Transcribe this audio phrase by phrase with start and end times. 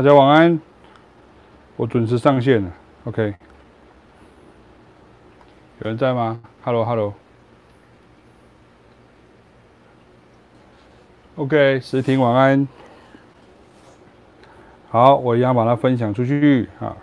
[0.00, 0.58] 大家晚安，
[1.76, 2.72] 我准时上线了
[3.04, 3.34] ，OK。
[5.80, 7.12] 有人在吗？Hello，Hello。
[11.36, 12.66] OK，石婷晚安。
[14.88, 16.96] 好，我一样把它分享出去啊。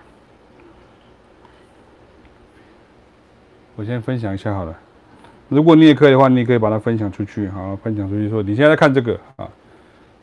[3.75, 4.75] 我先分享一下好了。
[5.49, 9.47] 如果你也可以的话，你也可以把它分享出去，好，分享出去说你现在在看这个啊。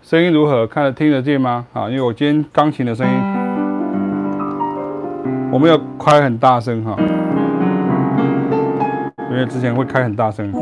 [0.06, 0.66] 声音如何？
[0.66, 1.64] 看得听得见吗？
[1.72, 3.12] 啊，因为我今天钢琴的声音，
[5.50, 6.94] 我没有开很大声哈，
[9.30, 10.52] 因为之前会开很大声。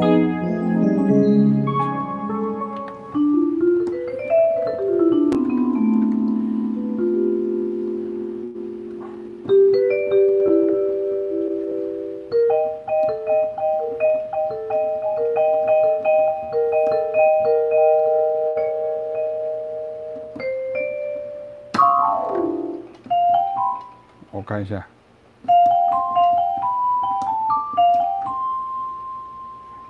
[24.62, 24.86] 一下，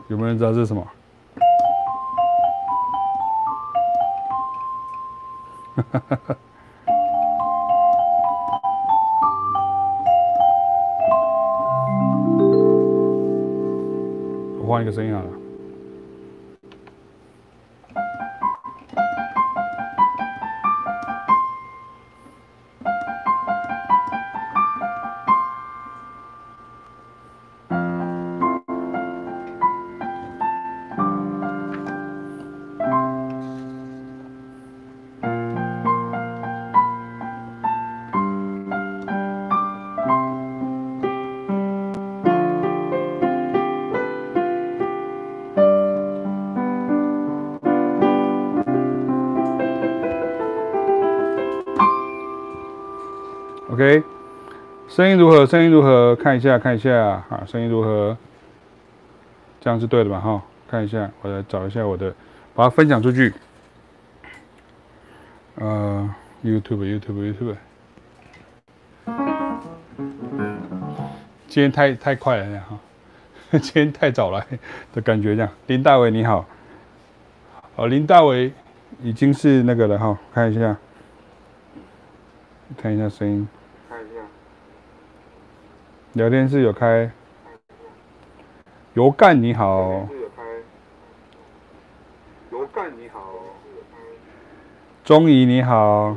[0.08, 0.82] 有没有人知道这是什么？
[5.74, 6.36] 哈哈哈哈，
[14.58, 15.41] 我换一个声音好了。
[55.02, 55.44] 声音如何？
[55.44, 56.14] 声音如何？
[56.14, 56.96] 看一下，看一下
[57.28, 58.16] 啊，声音如何？
[59.60, 60.20] 这样是对的吧？
[60.20, 62.14] 哈，看一下，我来找一下我的，
[62.54, 63.34] 把它分享出去。
[65.56, 66.08] 呃
[66.44, 67.56] ，YouTube，YouTube，YouTube。
[71.48, 72.78] 今天太太快了哈，
[73.58, 74.46] 今天太早了
[74.94, 75.50] 的感觉这样。
[75.66, 76.46] 林大伟你好，
[77.74, 78.52] 哦，林大伟
[79.02, 80.76] 已经是那个了哈，看一下，
[82.78, 83.48] 看一下声音。
[86.14, 87.10] 聊天室有开，
[88.92, 90.06] 油干你好，
[92.50, 93.18] 油干你好，
[95.02, 96.14] 钟怡你好，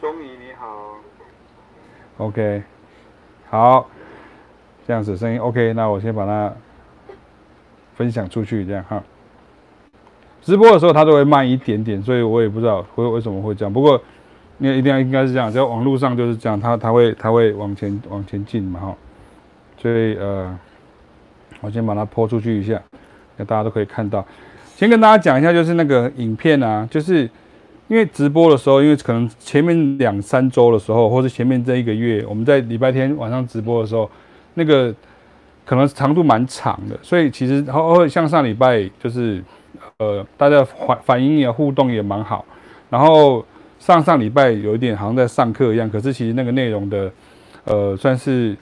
[0.00, 0.94] 钟怡你好
[2.18, 2.62] ，OK，
[3.50, 3.90] 好，
[4.86, 6.54] 这样子声音 OK，那我先把它
[7.96, 9.02] 分享出去，这样哈。
[10.42, 14.00] 直播的时候它都会慢一点点，所以我也不知道会为什么会这样，不过。
[14.62, 18.96] 因为一定要应该是这样，在网络上就是这样，它它会它会往前往前进嘛哈，
[19.76, 20.56] 所以呃，
[21.60, 22.80] 我先把它泼出去一下，
[23.36, 24.24] 那大家都可以看到。
[24.76, 27.28] 先跟大家讲一下，就是那个影片啊，就是
[27.88, 34.08] 因为直播的时候，因为可能前面两三周的时候，或者前面这一个月，我们在礼拜天晚上直播的时候，
[34.54, 34.94] 那个
[35.64, 39.42] 可能长度蛮长的，所以其实然后像上礼拜就是
[39.98, 42.44] 呃，大家反反应也互动也蛮好，
[42.88, 43.44] 然后。
[43.82, 47.10] 上上礼拜有一点好像在上课一样，可是其实那个内容的，
[47.64, 48.56] 呃，算是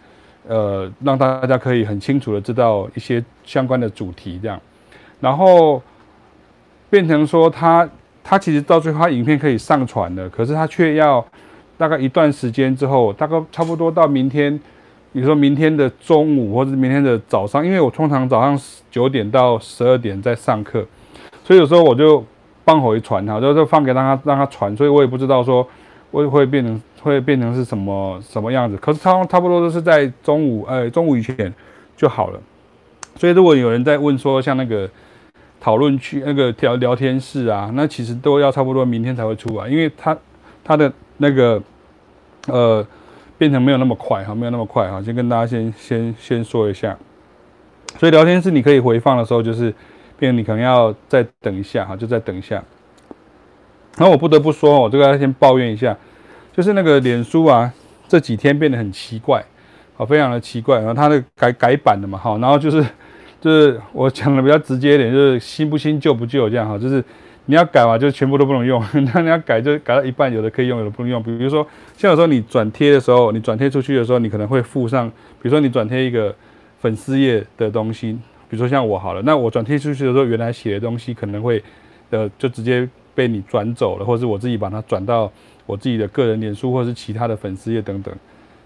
[0.49, 4.59] 呃，让大家可以很清楚的知道一些相关的主题这样，
[5.21, 5.83] 然后
[6.89, 7.87] 变成说他
[8.25, 11.23] 他其实到最后他影片可以上传了，可是他却要
[11.77, 14.59] 大概一段时间之后，大概差不多到明天，
[15.13, 18.59] 比如说明天的中午或者明天的早上，因为我通常早上
[18.91, 20.83] 九点到十二点在上课，
[21.45, 22.25] 所以有时候我就
[22.71, 25.67] 放回传哈，就就放给让他让他传，所以我也不知道说
[26.13, 26.81] 会会变成。
[27.03, 28.77] 会变成是什么什么样子？
[28.77, 31.51] 可是差差不多都是在中午，呃，中午以前
[31.97, 32.39] 就好了。
[33.17, 34.87] 所以如果有人在问说，像那个
[35.59, 40.15] 讨论区、那个聊聊天室啊，那其实都要差不多明天才会出来，因为它
[40.63, 41.63] 它的那个
[42.49, 42.87] 呃
[43.39, 45.01] 变成没有那么快哈，没有那么快哈。
[45.03, 46.95] 先跟大家先先先说一下。
[47.97, 49.75] 所以聊天室你可以回放的时候，就是
[50.21, 52.63] 变你可能要再等一下哈，就再等一下。
[53.97, 55.97] 然后我不得不说，我这个要先抱怨一下。
[56.53, 57.73] 就是那个脸书啊，
[58.07, 59.43] 这几天变得很奇怪，
[59.97, 60.79] 好，非常的奇怪。
[60.79, 62.85] 然后它的改改版的嘛，好，然后就是
[63.41, 67.03] 就是我讲的比较直接一点，就是新不新旧不旧这样哈，就是
[67.47, 68.83] 你要改嘛，就全部都不能用；
[69.15, 71.23] 那你要改就改到一半，有的可以用，有的不能用。
[71.23, 75.09] 比如说像有时候你转贴的时候，你转贴出去的时候，你可能会附上，
[75.41, 76.35] 比如说你转贴一个
[76.81, 78.19] 粉丝页的东西，
[78.51, 81.63] 比如说像我好了，那我转贴出去的时候，原来写的东西可能会
[82.11, 85.33] 呃就直接被你转走了，或者是我自己把它转到。
[85.67, 88.13] 我自己的个人脸书或者是其他的粉丝页等等，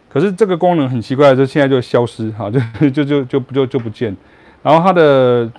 [0.09, 2.59] 可是这个功能很奇怪，就现在就消失，哈，就
[2.89, 4.17] 就就就就就不见，
[4.63, 5.53] 然后它的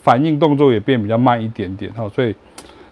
[0.00, 2.34] 反应动作也变比较慢一点点，哈，所以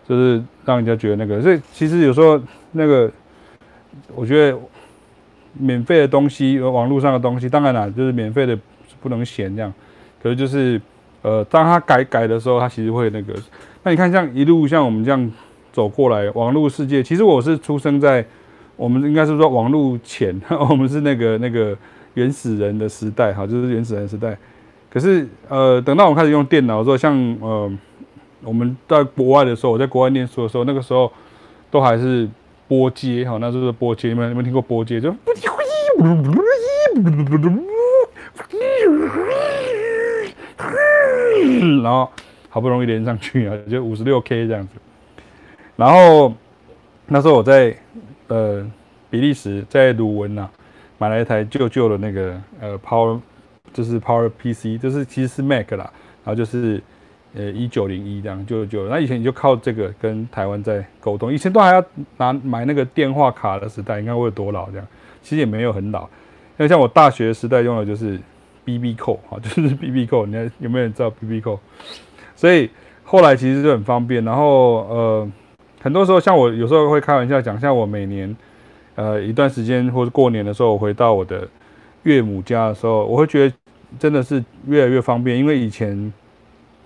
[0.06, 2.38] 就是让人家觉得那个，所以其实有时候
[2.72, 3.10] 那个，
[4.14, 4.58] 我觉得
[5.54, 8.58] 免费的东西，网络上的东西，当然啦，就是免费的
[9.00, 9.72] 不能闲这样，
[10.22, 10.80] 可是就是
[11.22, 13.34] 呃，当它改改的时候，它其实会那个，
[13.82, 15.30] 那你看像一路像我们这样。
[15.72, 18.24] 走过来，网络世界，其实我是出生在
[18.76, 20.34] 我们应该是说网络前，
[20.70, 21.76] 我们是那个那个
[22.14, 24.34] 原始人的时代，哈，就是原始人时代。
[24.88, 27.70] 可是呃，等到我开始用电脑的时候，像呃
[28.42, 31.12] 我们在国外的时候，我在国外念书的时候，那个时候
[31.70, 32.26] 都还是
[32.66, 34.98] 拨接，哈，那就是拨接，你们有没有听过拨接？
[34.98, 35.14] 就
[41.82, 42.10] 然后
[42.48, 44.74] 好不容易连上去啊，就五十六 K 这样子。
[45.76, 46.32] 然后
[47.06, 47.76] 那时候我在
[48.28, 48.64] 呃
[49.10, 50.50] 比利时，在鲁文呐、啊、
[50.98, 53.20] 买了一台旧旧的那个呃 Power，
[53.72, 55.90] 就是 Power PC，就是其实是 Mac 啦，
[56.24, 56.82] 然后就是
[57.34, 58.88] 呃一九零一这样旧旧。
[58.88, 61.84] 那以前你就靠这个跟台湾在沟通，以前都还要
[62.16, 64.86] 拿买那个电话卡的时代，应该我有多老这样，
[65.22, 68.18] 其实也没有很老，因为像我大学时代用的就是
[68.66, 71.58] BB 扣啊， 就是 BB 扣你看有没有人知道 BB 扣
[72.34, 72.68] 所以
[73.04, 75.32] 后来其实就很方便，然后呃。
[75.78, 78.34] 很多时候，像我有时候会开玩笑讲，像我每年，
[78.96, 81.46] 呃，一段时间或者过年的时候，我回到我的
[82.02, 83.54] 岳母家的时候，我会觉得
[83.96, 85.38] 真的是越来越方便。
[85.38, 85.94] 因为以前，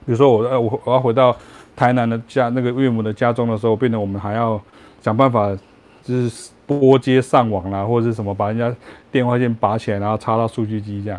[0.05, 1.35] 比如说我呃我我要回到
[1.75, 4.61] 台南的家那个岳母的家中的时候，变得我们还要
[5.01, 5.57] 想办法
[6.03, 8.75] 就是拨接上网啦，或者是什么把人家
[9.11, 11.19] 电话线拔起来，然后插到数据机这样。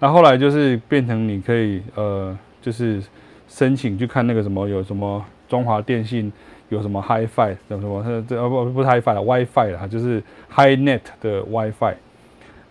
[0.00, 3.02] 那后来就是变成你可以呃，就是
[3.48, 6.32] 申请去看那个什么有什么中华电信。
[6.70, 10.22] 有什么 HiFi 什么什么，这呃不不是 HiFi 了，WiFi 了，就是
[10.54, 11.94] HiNet 的 WiFi。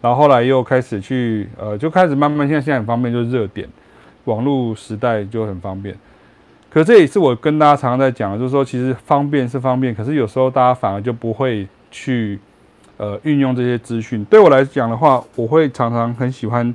[0.01, 3.67] 然后后来又开始去呃，就开始慢慢现在现在很方便，就是热点，
[4.25, 5.95] 网络时代就很方便。
[6.69, 12.39] 可这也是我跟大家常常在讲的，就是说其实方便是方便，可是有时候大家反而就不会去
[12.97, 14.23] 呃运用这些资讯。
[14.25, 16.71] 对我来讲的话，我会常常很喜欢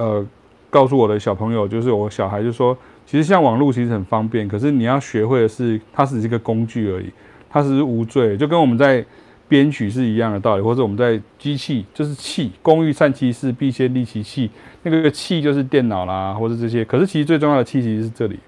[0.00, 0.26] 呃
[0.68, 2.76] 告诉我的小朋友，就是我小孩就说。
[3.06, 7.10] 其实像网络其实很方便，可是你要学会的是，它只是一个工具而已，
[7.48, 9.04] 它只是无罪，就跟我们在
[9.48, 14.48] 编曲是一样的道理，或者我们在机器就是器，工欲善其事，必先利其器，
[14.84, 16.84] 那个器就是电脑啦，或者这些。
[16.84, 18.38] 可是其实最重要的器其实是这里，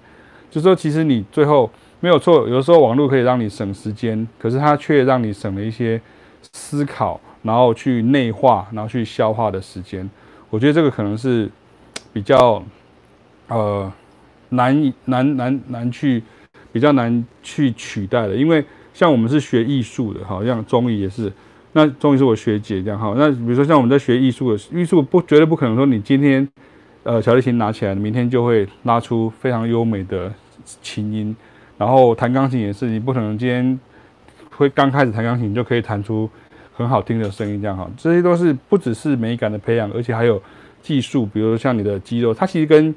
[0.49, 1.69] 就说其实你最后
[1.99, 5.99] 没有错，有的时候网络可以让你省时间，可是它却让你省了一些
[6.53, 10.09] 思考，然后去内化，然后去消化的时间。
[10.53, 11.49] 我觉得这个可能是
[12.13, 12.63] 比较
[13.47, 13.91] 呃。
[14.49, 16.21] 难难难难去，
[16.71, 21.33] 比较难去取代的，因为像我们是学艺术的，好像中医也是，
[21.71, 23.15] 那中医是我学姐这样哈。
[23.17, 26.47] 那比如说像我们在学艺术的，艺术不绝对不可能说你今天
[27.01, 30.31] 呃小提琴拿起来，明天就会拉出非常优美的
[30.83, 31.35] 琴音，
[31.79, 33.79] 然后弹钢琴也是，你不可能今天
[34.51, 36.29] 会刚开始弹钢琴就可以弹出
[36.73, 37.89] 很好听的声音这样哈。
[37.97, 40.41] 这些都是不只是美感的培养，而且还有
[40.81, 42.93] 技术，比如说像你的肌肉，它其实跟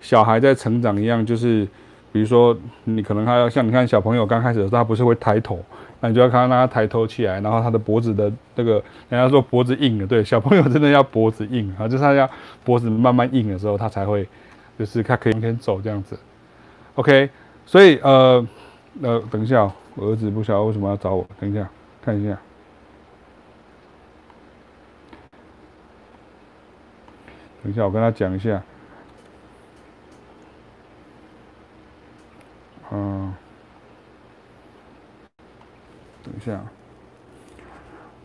[0.00, 1.66] 小孩在成长一样，就是
[2.12, 5.58] 比如说你可能还要像你看小朋友刚开始的时候，他不是会抬头，
[6.00, 8.74] 那你就要看到他抬头起来，然后他的脖子的那个，
[9.08, 12.28] 人家说脖子硬了，对，小朋友真的要脖子硬啊，就是他要
[12.64, 14.26] 脖子慢慢硬的时候，他才会，
[14.78, 16.16] 就是他可以往前走这样子。
[16.94, 17.28] OK，
[17.64, 18.46] 所以呃
[19.02, 21.68] 呃，等一下，我儿子不晓得为什么要找我，等一下
[22.02, 22.38] 看一下，
[27.66, 28.62] 等一下我跟他讲一下，
[32.92, 33.34] 嗯。
[36.22, 36.64] 等一下，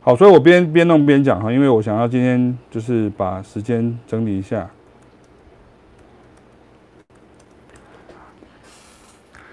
[0.01, 4.69] 好，所以我边边弄边讲哈，因为我想要今天就是把时间整理一下。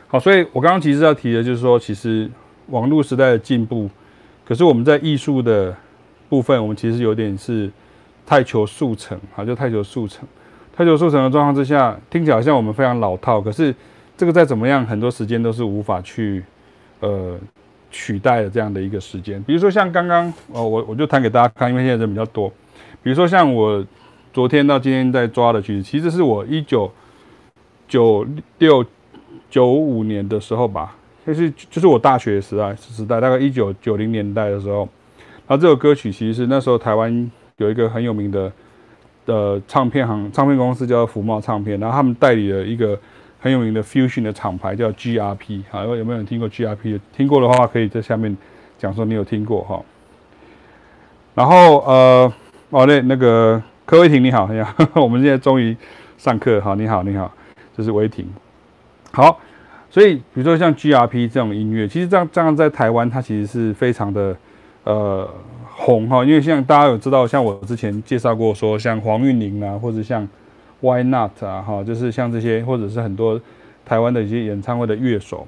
[0.08, 2.30] 好，所以我刚刚其实要提的就是说，其实
[2.66, 3.88] 网络时代的进步，
[4.44, 5.74] 可是我们在艺术的
[6.28, 7.70] 部分，我们其实有点是
[8.28, 10.28] 太求速成，好，就太求速成，
[10.76, 13.74] 太求速成的状况之下，听起来像我们非常老套，可是
[14.16, 16.44] 这个再怎么样，很多时间都是无法去
[17.00, 17.38] 呃。
[17.90, 22.46] 取代的这样的一个时间，比如说像刚刚哦，我我就弹给大家看，因为现在人比较多。
[23.02, 23.82] 比如说像我
[24.30, 26.92] 昨天到今天在抓的曲子，其实是我一九
[27.88, 28.26] 九
[28.58, 28.84] 六
[29.48, 30.94] 九五年的时候吧，
[31.26, 34.86] 就是就是我大学时代时代，大概一九九零年代的时候。
[35.46, 38.50] 然后这首歌曲其实是那时候台湾有一个很有名的
[39.26, 42.98] 的唱片行唱片公司叫福茂唱片，然后他们代理了一个。
[43.40, 46.98] 很有名的 Fusion 的厂牌叫 GRP，好，有没有人听过 GRP？
[47.16, 48.36] 听过的话，可以在下面
[48.76, 49.80] 讲说你有听过哈。
[51.36, 52.32] 然后呃，
[52.70, 55.76] 哦，那那个柯威霆你好，你好， 我们现在终于
[56.16, 57.32] 上课，好，你好，你好，
[57.76, 58.26] 这是威霆。
[59.12, 59.38] 好，
[59.88, 64.36] 所以比如说像 GRP 这种音乐，其实这样这样在台湾它其实是非常的
[64.82, 65.30] 呃
[65.78, 70.28] 红哈，因为像大家有知道，像我之前介绍过说，像黄韵玲啊，或者像。
[70.80, 71.60] Why not 啊？
[71.60, 73.40] 哈，就是像这些，或者是很多
[73.84, 75.44] 台湾的一些演唱会的乐手，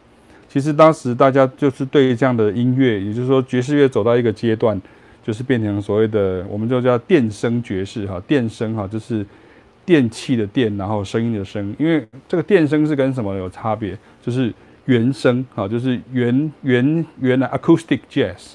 [0.49, 4.83] 其实当时大家就是对于这样的音乐，也就是说爵士乐走到一个阶段，
[5.23, 9.25] 就是变成所谓的，我们就叫电声爵士哈，电声哈，就是
[9.85, 13.97] 电器的电，然后声音的声，因为这个电声是跟什么有差别？
[14.21, 14.53] 就是
[14.87, 18.55] 原声哈，就是原原原来 acoustic jazz。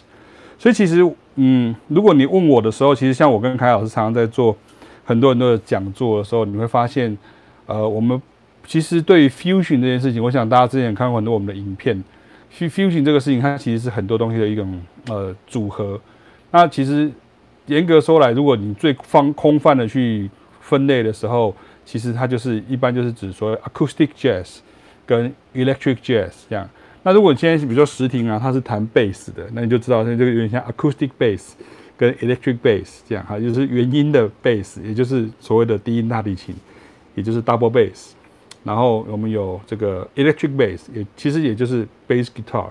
[0.57, 4.55] 所以其实，嗯，如果你问我的时候，其实像我跟凯老师常常在做。
[5.07, 7.15] 很多很多的讲座的时候，你会发现，
[7.67, 8.19] 呃，我们
[8.65, 12.03] 其实对于 fusion 这件事情，我想大家之前看过很多我们的影片
[12.49, 16.01] 去，fusion 这个事情，它其实是很多东西的一种呃组合。
[16.49, 17.11] 那其实
[17.67, 20.27] 严格说来，如果你最方空泛的去
[20.59, 24.57] 分类的时候，其实它就是一般就是指说 acoustic jazz
[25.05, 26.67] 跟 electric jazz 这样。
[27.05, 31.51] 那如果你现在是比如说石婷啊，他是弹贝斯的，那你就知道，这个有点像 acoustic bass。
[31.97, 36.53] 跟 electric bass 这样哈，就是原音的 bass，也就是所谓的低音大提琴，
[37.13, 38.09] 也就是 double bass。
[38.65, 42.65] 然后我们有这个 electric bass，也其实也就是 bass guitar。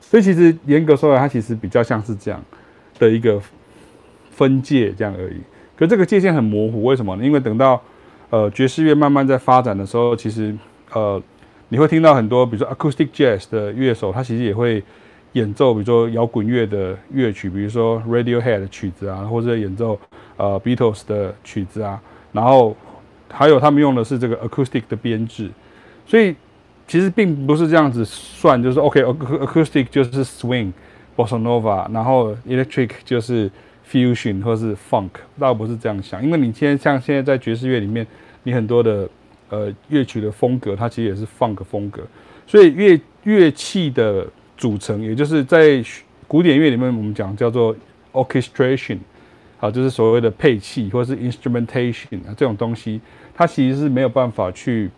[0.00, 2.42] 所以其实严格说来，它其实比较像是这样
[2.98, 3.40] 的一个
[4.32, 5.36] 分界这样而已。
[5.76, 7.24] 可这个界限很模糊，为什么呢？
[7.24, 7.80] 因为等到
[8.30, 10.52] 呃爵士乐慢慢在发展的时候，其实
[10.92, 11.22] 呃
[11.70, 14.84] 你会听到很多，比如说 acoustic jazz 的乐手，他其实也会。
[15.34, 19.96] 演奏，比如说摇滚乐的乐曲，比如说 Radiohead 的曲子啊，或者演奏
[20.36, 22.76] 呃 Beatles 的曲子啊，然后
[23.30, 25.48] 还有他们用的是这个 acoustic 的编制，
[26.04, 26.34] 所以
[26.88, 30.72] 其实并不是这样子算，就是 OK acoustic 就是 swing
[31.16, 33.48] bossa nova，然后 electric 就是
[33.88, 38.04] fusion 或是 funk，倒不是这样想，因为你现在像现在在爵士乐里面，
[38.42, 39.08] 你很多的
[39.50, 42.02] 呃乐曲的风格，它其实也是 funk 风格，
[42.46, 44.26] 所以乐乐器的。
[44.60, 45.82] 组成，也就是在
[46.28, 47.74] 古典乐里面，我们讲叫做
[48.12, 48.98] orchestration，
[49.56, 53.00] 好，就是所谓的配器或者是 instrumentation 啊，这种东西，
[53.34, 54.90] 它其实是没有办法去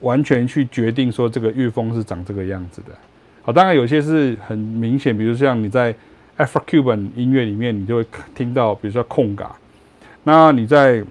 [0.00, 2.92] 完全去决定说这个乐风是长这个样子的。
[3.42, 5.94] 好，当然有些是很明显，比如像你在
[6.38, 9.50] Afro-Cuban 音乐里面，你就会听到，比如说控感
[10.24, 11.04] 那你在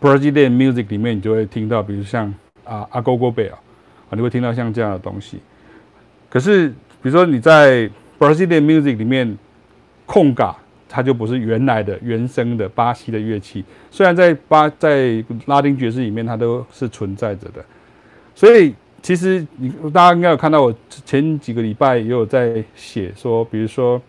[0.00, 2.32] Brazilian music 里面，你就会听到，比如像
[2.64, 3.58] 啊 Agogo Bell 啊，
[4.10, 5.40] 你会听到像这样的东西。
[6.30, 6.72] 可是。
[7.02, 9.36] 比如说你在 Brazilian music 里面
[10.06, 10.56] 控嘎
[10.88, 17.64] 它就不是原来的原生的巴西的乐器，虽然在巴在拉丁爵士里面它都是存在着的，
[18.36, 18.72] 所以
[19.02, 20.72] 其实你大家应该有看到我
[21.04, 24.00] 前几个礼拜也有在写说，比如说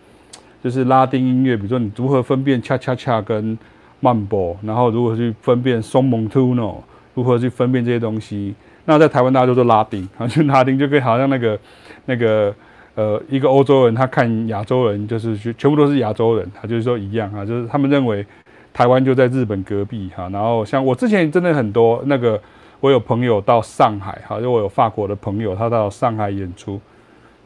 [0.64, 3.58] 就是拉丁音乐，比如说你如何分辨恰恰恰跟
[4.04, 6.84] 曼波，然后如何去分辨松蒙图诺，
[7.14, 11.58] 如何去分辨这些东西，那在台湾大家都说拉丁，啊，就拉丁就跟好像那个
[12.06, 12.54] 那个。
[12.96, 18.24] 呃，一个欧洲人他看亚洲人就是全部都是亚洲人，他就是说一样啊，就是他们认为
[18.72, 20.30] 台湾就在日本隔壁哈。
[20.32, 22.40] 然后像我之前真的很多那个，
[22.80, 26.80] 我有朋友到上海哈，就我有法国的朋友，他到上海演出，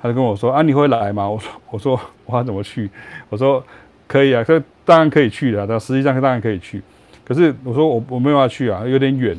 [0.01, 1.29] 他就跟我说啊，你会来吗？
[1.29, 2.89] 我说我说我要怎么去？
[3.29, 3.63] 我说
[4.07, 6.81] 可以啊，这当然可以去的，但实际上当然可以去。
[7.25, 9.37] 可是我说我我没有要去啊，有点远。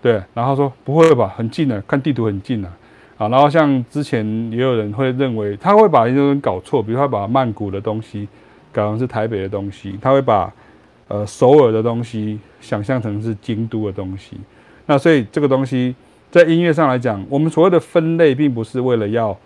[0.00, 2.72] 对，然后说不会吧，很近的，看地图很近啊。
[3.18, 8.28] 啊，然后像之前也有人会认为他会把一些东西搞错，比如他把曼谷的东西
[8.72, 10.52] 搞成是台北的东西，他会把
[11.08, 14.36] 呃首尔的东西想象成是京都的东西。
[14.86, 15.94] 那所以这个东西
[16.30, 19.36] 在音乐上来讲，我们所谓的分类，并不是为了要。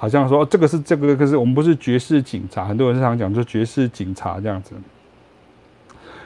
[0.00, 4.74] 好像说这个是这个，可是我们不是爵士警察，很多人常常讲，就爵士警察这样子。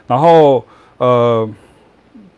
[0.07, 0.63] 然后
[0.99, 1.49] 呃，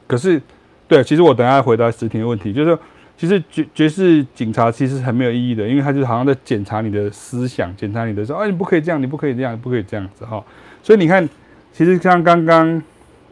[0.07, 0.41] 可是
[0.87, 2.79] 对，其实我等下回答实庭的问题，就是说，
[3.17, 10.41] 其实爵爵士警察其实很没有意义的，因为他就好像在检查你的思想，检查你的说，哎，你不可以这样，你不可以这样，不可以这样子哈。
[10.85, 11.29] 所以你看，
[11.73, 12.81] 其实像刚刚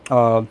[0.09, 0.45] 呃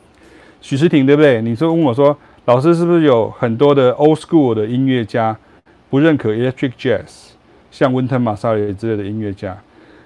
[0.62, 1.42] 许时婷对不对？
[1.42, 5.36] 你说问我说，老师是不是有很多的 old school 的音乐家
[5.90, 7.31] 不认可 electric jazz？
[7.72, 9.58] 像温特马萨雷之类的音乐家，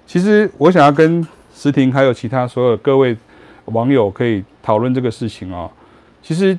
[0.06, 3.18] 其实我想要跟石婷还有其他所有各位
[3.66, 5.70] 网友可以讨论这个事情哦。
[6.22, 6.58] 其实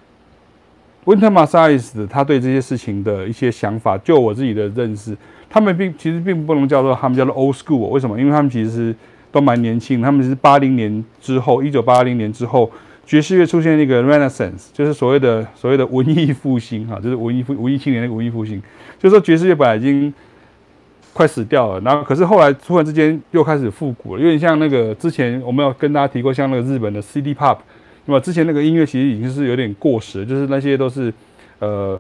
[1.05, 5.17] 温特马萨里斯他对这些事情的一些想法，就我自己的认识，
[5.49, 7.87] 他们并其实并不能叫做他们叫做 old school。
[7.89, 8.19] 为什么？
[8.19, 8.93] 因为他们其实
[9.31, 12.69] 都蛮年轻，他们是八零年之后，一九八零年之后，
[13.07, 18.61] 爵士乐出现那个 Renaissance，就是所谓的所谓的文艺复兴哈，就是文艺复文艺青年那个文艺复兴，
[18.99, 20.13] 就是说爵士乐本来已经。
[21.17, 27.57] 快死掉了，然后可是后来突然之间又开始复古了，有点像那个之前我们有跟大家提过，像那个日本的 City Pop，
[28.05, 31.11] 那么之前那个音乐其实已经是有点过时，就是那些都是
[31.59, 31.99] 呃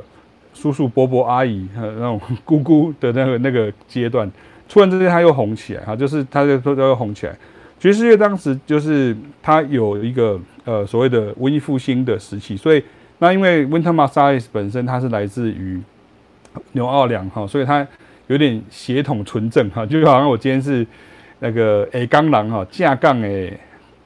[0.52, 4.30] 叔叔伯伯阿姨和那种姑姑的那个那个阶段，
[4.68, 7.34] 突然之间他又红起来哈，就是他就都又红起来。
[7.80, 12.84] 爵士乐当时就是他有一个呃所谓的文艺复兴的时期，所以
[13.20, 15.80] 那因为 Winter Marsalis 本身他是来自于
[16.72, 17.86] 纽奥良哈，所以他。
[18.28, 20.86] 有点血统纯正哈，就好像我今天是
[21.38, 23.58] 那个下港人哈，架杠诶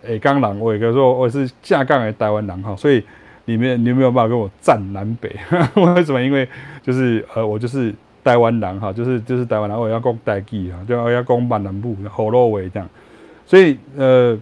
[0.03, 3.03] 下港人，我也可以说我是架杠诶台湾狼哈，所以
[3.47, 5.35] 你们你有没有办法跟我站南北？
[5.75, 6.21] 为什么？
[6.23, 6.47] 因为
[6.83, 12.89] 就是呃，我就是台湾狼哈，就是就是台湾狼，我要攻台语哈，就要讲闽南语、河洛话这样，
[13.47, 14.39] 所以呃，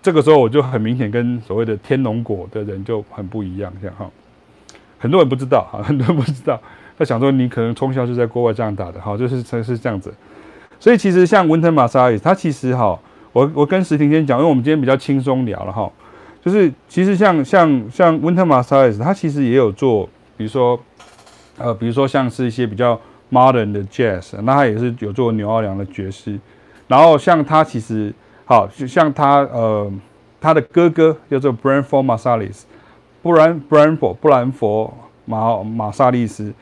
[0.00, 4.10] 这个时候我就很明显跟所谓的天龙果的人就很不一样，这样哈，
[4.98, 6.58] 很多人不知道哈，很多人不知道。
[6.98, 10.12] 他想说，你可能从小就在国外这样打的，哈，就是是这样子。
[10.80, 12.98] 所以其实像温特马萨里，他其实哈，
[13.32, 15.90] 我我跟石庭先讲，因为我们今天比较轻松聊了哈，
[16.42, 20.78] 就是其实像像像温特马萨里，他其实也有做，比如说
[21.58, 22.98] 呃，比如说像是一些比较
[23.30, 26.38] modern 的 jazz，那他也是有做牛奥良的爵士。
[26.88, 29.92] 然后像他其实好，就像他呃，
[30.40, 32.62] 他的哥哥叫做 Branford Marsalis，
[33.22, 34.92] 布兰 Branford 布兰佛
[35.24, 36.52] 马马萨利斯。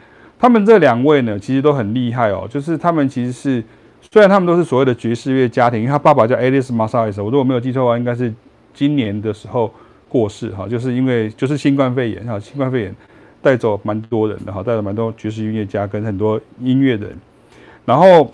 [0.44, 2.46] 他们这两位呢，其实都很厉害哦。
[2.50, 3.64] 就是他们其实是，
[4.12, 8.30] 虽然他们都是所谓的爵士乐家庭，因为他爸爸叫 Ellis Marsalis，我如果没有记错的话，应该是
[8.74, 9.72] 今年的时候
[10.06, 10.68] 过世哈。
[10.68, 12.94] 就是因为就是新冠肺炎哈，新冠肺炎
[13.40, 17.16] 带走蛮多人的哈，带了蛮多爵士音乐家跟很多音乐人。
[17.86, 18.30] 然后，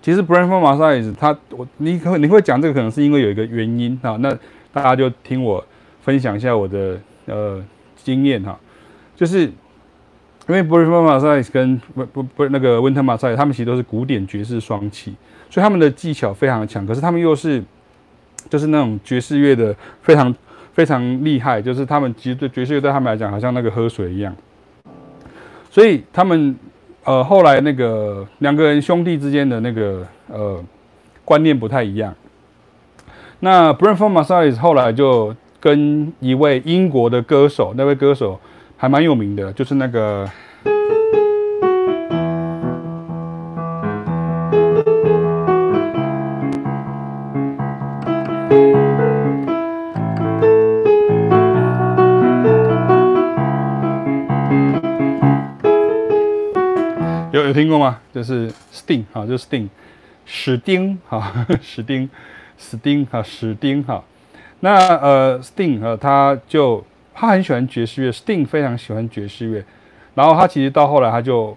[0.00, 4.16] 其实 Branford Marsalis 他我你可你会讲这个，可能是因为有一个原因哈。
[4.20, 4.30] 那
[4.72, 5.64] 大家就听我
[6.00, 7.60] 分享一下我的呃
[7.96, 8.56] 经验哈，
[9.16, 9.50] 就是。
[10.48, 15.12] 因为 Branford Marsalis 跟不不不那个温特马萨里，他们其实都是古典爵士双栖，
[15.50, 16.86] 所以他们的技巧非常的强。
[16.86, 17.62] 可是他们又是
[18.48, 20.34] 就是那种爵士乐的非常
[20.72, 24.34] 非常厉害，就是他们其实对爵士乐对他们来讲，好像那个喝水一样。
[25.70, 26.56] 所以他们
[27.04, 30.64] 呃后来那个两个人兄弟之间的那个呃
[31.26, 32.14] 观念不太一样。
[33.40, 38.40] 那 Branford Marsalis 后来就跟一位英国的歌手，那位歌手。
[38.80, 40.30] 还蛮有名的，就是那个，
[57.32, 57.98] 有有听过吗？
[58.14, 59.68] 就是 Sting 哈，就是 Sting，
[60.24, 62.08] 史丁哈，史丁，
[62.56, 64.04] 史丁哈，史丁哈。
[64.60, 66.84] 那呃，Sting 哈，他就。
[67.20, 69.64] 他很喜欢爵士乐，Sting 非常喜欢爵士乐，
[70.14, 71.56] 然后他其实到后来他就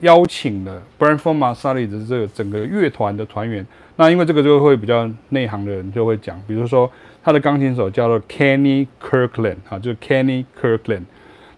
[0.00, 3.66] 邀请了 Branford Marsalis 的这个整个乐团的团员。
[3.96, 6.90] 那因为这个就会比较内行的人就会讲，比如说
[7.22, 11.02] 他的钢琴手叫做 Kenny Kirkland 啊，就是 Kenny Kirkland，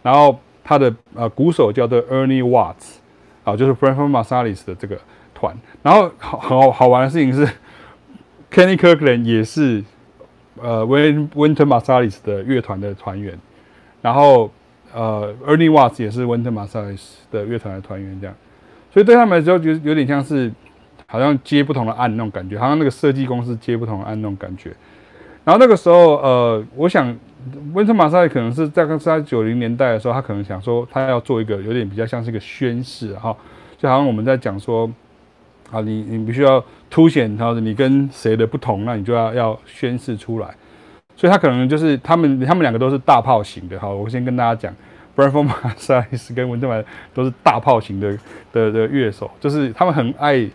[0.02, 2.96] 然后他的呃鼓手叫做 Ernie Watts
[3.44, 4.98] 啊，就是 Branford Marsalis 的这个
[5.32, 5.56] 团。
[5.84, 7.46] 然后好好好玩的事情是
[8.50, 9.84] ，Kenny Kirkland 也是。
[10.62, 13.38] 呃，Win Wynton Marsalis 的乐团的团员，
[14.02, 14.50] 然后
[14.94, 18.34] 呃，Ernie Watts 也是 Wynton Marsalis 的乐团的团员，这样，
[18.92, 20.50] 所以对他们来说，就有点像是
[21.06, 24.72] 好像接不同的案那种感觉，好像那个设计公司接不同的案那种感觉。
[25.44, 27.16] 然后那个时候，呃，我想
[27.72, 33.34] 温特马萨里可能是在刚在九零年代的时候，他可能想说他要做一个有点比较像是一个宣誓哈，
[33.78, 34.90] 就好像我们在讲说，
[35.70, 40.48] 啊，你你必须要凸显他你跟谁的不同，那你就要要宣示出来。
[41.14, 43.78] 所以他可能就是他们，他们两个都是大炮型的。
[43.78, 44.74] 好，我先跟大家讲
[45.16, 48.16] ，Branford Marsalis 跟文特玛都是大炮型的
[48.52, 50.48] 的的乐手，就是他们很爱，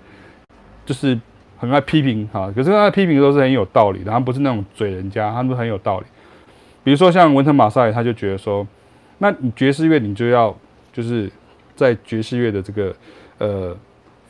[0.86, 1.19] 就是
[1.58, 2.52] 很爱批评哈。
[2.56, 6.06] 可是他的批评都是很有道理的，他不是那种嘴人家，他们都很有道理。
[6.84, 8.65] 比如说像文特玛萨里，他就觉得说，
[9.17, 10.56] 那你爵士乐你就要
[10.93, 11.30] 就是
[11.76, 12.95] 在爵士乐的这个
[13.38, 13.78] 呃。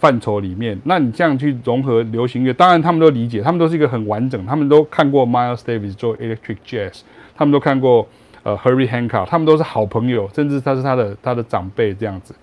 [0.04, 7.00] 范畴里面，那你这样去融合流行乐，当然他们都理解，他们都是一个很完整，他们都看过 Miles Davis 做 Electric Jazz，
[7.34, 8.06] 他们都看过
[8.44, 12.36] 呃 Herbie Hancock，他们都是好朋友，甚至他是他的他的长辈这样子。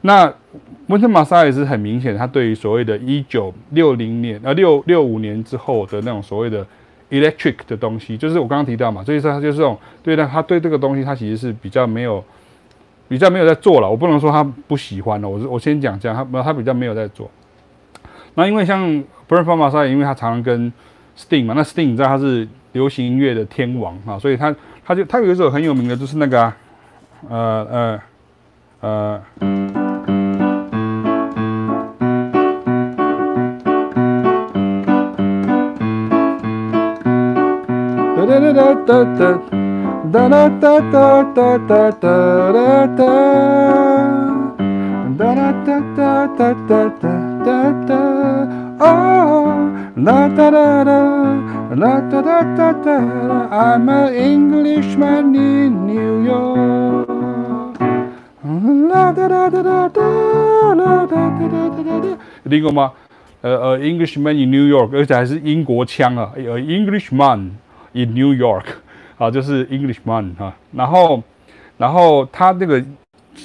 [0.00, 0.34] 那
[0.88, 6.66] 温特玛莎也是很明显，他对于所谓的一九六零年呃六六五年之后的那种所谓的
[7.10, 12.24] Electric 的东西，就是我刚刚提到嘛，所以说他就是这种对他他对这个东西他其实是比较没有。
[13.10, 17.28] 比较没有在做了，我不能说他不喜欢了，我我先讲这样，他他比较没有在做。
[18.36, 18.80] 那因为像
[19.26, 20.72] b r a n Farmer 因为他常常跟
[21.18, 24.54] Sting 嘛，那 Sting 你知道他是流行音乐的天王啊，所以他
[24.86, 26.56] 他就他有一首很有名的，就是那个啊，
[27.28, 28.00] 呃呃
[28.80, 29.22] 呃。
[38.16, 39.69] 哒哒哒哒哒
[40.12, 43.06] 哒哒哒哒哒哒哒
[46.98, 47.06] 哒
[47.44, 47.48] 哒
[47.86, 47.94] 哒
[48.80, 50.90] 哦，啦哒哒哒，
[51.76, 52.90] 啦哒哒哒哒
[53.52, 57.06] ，I'm an Englishman in New York。
[58.88, 60.02] 啦哒哒哒哒哒，
[60.74, 62.08] 啦哒哒哒哒哒哒，
[62.42, 62.90] 有听过吗？
[63.42, 67.50] 呃呃，Englishman in New York，而且还是英国腔啊，呃，Englishman
[67.92, 68.64] in New York。
[69.20, 71.22] 啊，就是 Englishman 哈，然后，
[71.76, 72.82] 然后他那个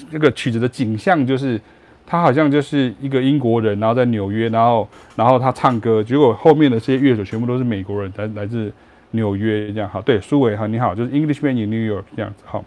[0.10, 1.60] 那个曲子的景象就是，
[2.08, 8.72] 他好像就是一个英国人，然后在纽约，然后，然后他唱歌，结果后面的这些乐手全部都是美国人，来来自
[9.12, 10.00] 纽约这样哈。
[10.00, 12.64] 对，苏伟哈，你好，就是 Englishman in New York 这样子哈。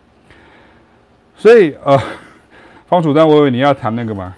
[1.34, 1.98] 所以呃，
[2.88, 4.34] 方楚丹，我以为你要弹那个嘛，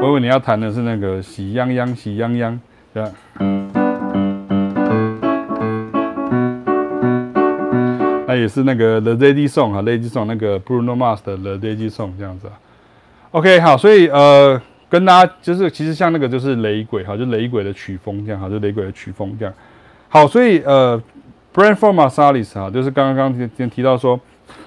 [0.00, 2.60] 我以为你要弹的是那个喜羊羊，喜羊羊，
[2.94, 3.10] 对吧？
[8.28, 12.52] 那也是那个 The Lazy Song 哈，Lazy Song 那个 Bruno Mars 的 The Lazy Song 这样子啊。
[13.30, 14.60] OK，好，所以呃，
[14.90, 19.54] 跟大家就是其实像那个就是雷鬼哈，就雷鬼的曲风这样哈，就雷鬼的曲风这样。
[20.10, 21.02] 好，所以呃
[21.54, 24.20] ，Branford Marsalis 哈，就是刚刚刚提提到说，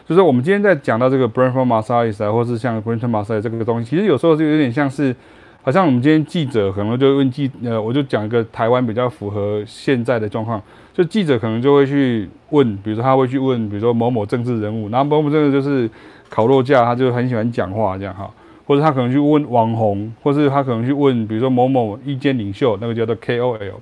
[0.08, 5.16] 就是我们今天在讲到这个 Branford Marsalis 啊，或是像 Wynton Marsalis 这个东西，其实有时候就有点像是。
[5.64, 10.60] 好像我们今天记者可能就问记，呃，我就讲一个台湾比较符合现在的状况，
[10.92, 15.88] 就记者可能就会去问，比如说他会去问，比如说某某政治人物，然后某某政治就是
[16.30, 18.28] 烤肉架，他就很喜欢讲话这样哈，
[18.66, 23.74] 或者他可能去问网红，或是他可能去问，比如说某某意见领袖，那个叫做 KOL，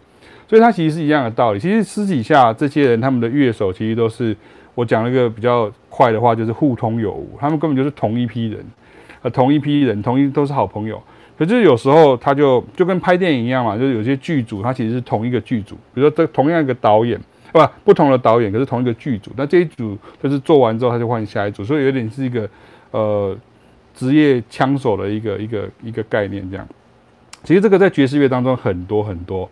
[0.50, 1.60] 所以他其实是一样的道理。
[1.62, 4.36] 其实私底下这些人他们的乐手其实都是
[4.76, 8.66] 我讲了一个比较快的话，就是互通有无，他们根本就是同一批人，
[9.22, 11.02] 呃，同一批人，同一都是好朋友。
[11.40, 17.18] 可是有时候他就就跟拍电影一样嘛，就是有些剧组他其实是同一个剧组，比如说这同样一个导演，
[17.54, 22.50] 不不同的导演，可是同一个剧组，那这一组就是做完之后他就换下一组，所以有点是一个
[22.92, 23.34] 呃
[23.94, 26.68] 职业枪手的一个一个一个概念这样。
[27.46, 29.50] 其实这个在爵士乐当中很多很多，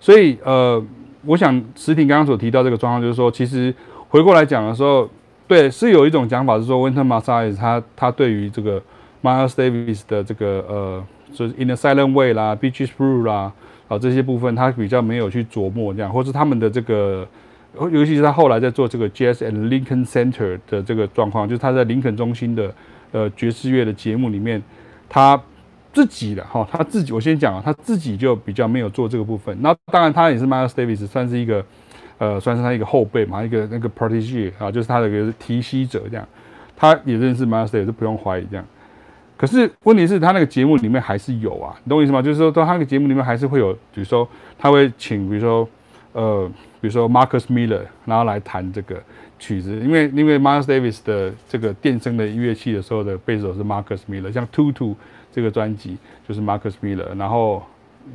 [0.00, 0.84] 所以呃，
[1.24, 3.72] 我想石婷刚刚所提到这个状况，就是说其实
[4.08, 5.08] 回过来讲的时候，
[5.46, 8.82] 对，是有一种讲法是说，Wynton Marsalis 他他对于这个
[9.22, 11.04] Miles Davis 的这个呃。
[11.32, 13.52] 就是 In a Silent Way 啦，Beaches Brew 啦，
[13.88, 17.26] 啊这些部分他比较没有去琢磨这样，或是他们的这个，
[17.74, 22.74] 尤其是他后来在做这个 Jazz at Lincoln Center 的这个状况，就是他在林肯中心的
[23.12, 24.62] 呃爵士乐的节目里面，
[25.08, 25.40] 他
[25.92, 29.56] 自己的哈，他自己我先讲啊，他自己就比较没有做这个部分。
[29.60, 31.64] 那当然他也是 Miles Davis 算是一个
[32.18, 36.26] 呃算是他一个后辈嘛，一个那个 protege 啊，就是他的一个提携者这样，
[36.76, 38.64] 他也认识 Miles Davis 不用怀疑这样。
[39.38, 42.20] 可是问题是他那个节目里面还是有啊，你懂我意思吗？
[42.20, 45.68] 就是说，到他那个节目里面还是会有，比如说他会请，比如说，
[46.12, 49.00] 呃，比如说 Marcus Miller，然后来弹这个
[49.38, 54.96] 曲子，因为因为 Miles Davis 的这个电声的乐器的时候的贝斯手是 Marcus Miller，像 Tutu
[55.32, 55.96] 这个专辑
[56.28, 57.62] 就是 Marcus Miller，然后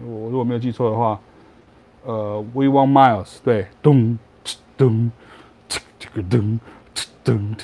[0.05, 1.17] 我如果没有记错的话，
[2.03, 4.19] 呃，We Want Miles，对，咚，
[4.75, 5.09] 咚，
[5.97, 6.59] 这个咚，
[7.23, 7.55] 咚。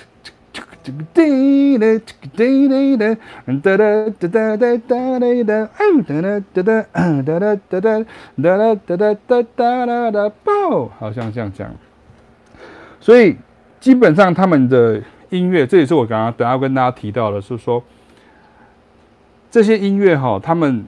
[0.89, 3.15] 这个滴的这个滴滴的，
[3.61, 6.85] 哒哒哒哒哒哒哒哒，嗯哒哒哒哒
[7.21, 7.79] 哒哒哒哒
[8.35, 11.69] 哒哒哒哒哒哒哒哒，爆，好像这样讲。
[12.99, 13.37] 所以
[13.79, 14.99] 基本上他们的
[15.29, 17.83] 音乐，这也是我刚刚等下跟大家提到的，是说
[19.51, 20.83] 这些音乐哈，他们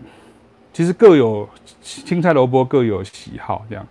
[0.74, 1.48] 其实各有
[1.82, 3.86] 青菜萝卜各有喜好这样。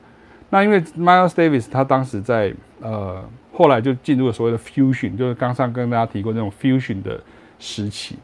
[0.49, 3.23] 那因为 Miles Davis 他当时在呃。
[3.61, 7.20] 后来就进入了所谓的 fusion，就是刚上跟大家提过那种 fusion 的
[7.59, 8.16] 时期。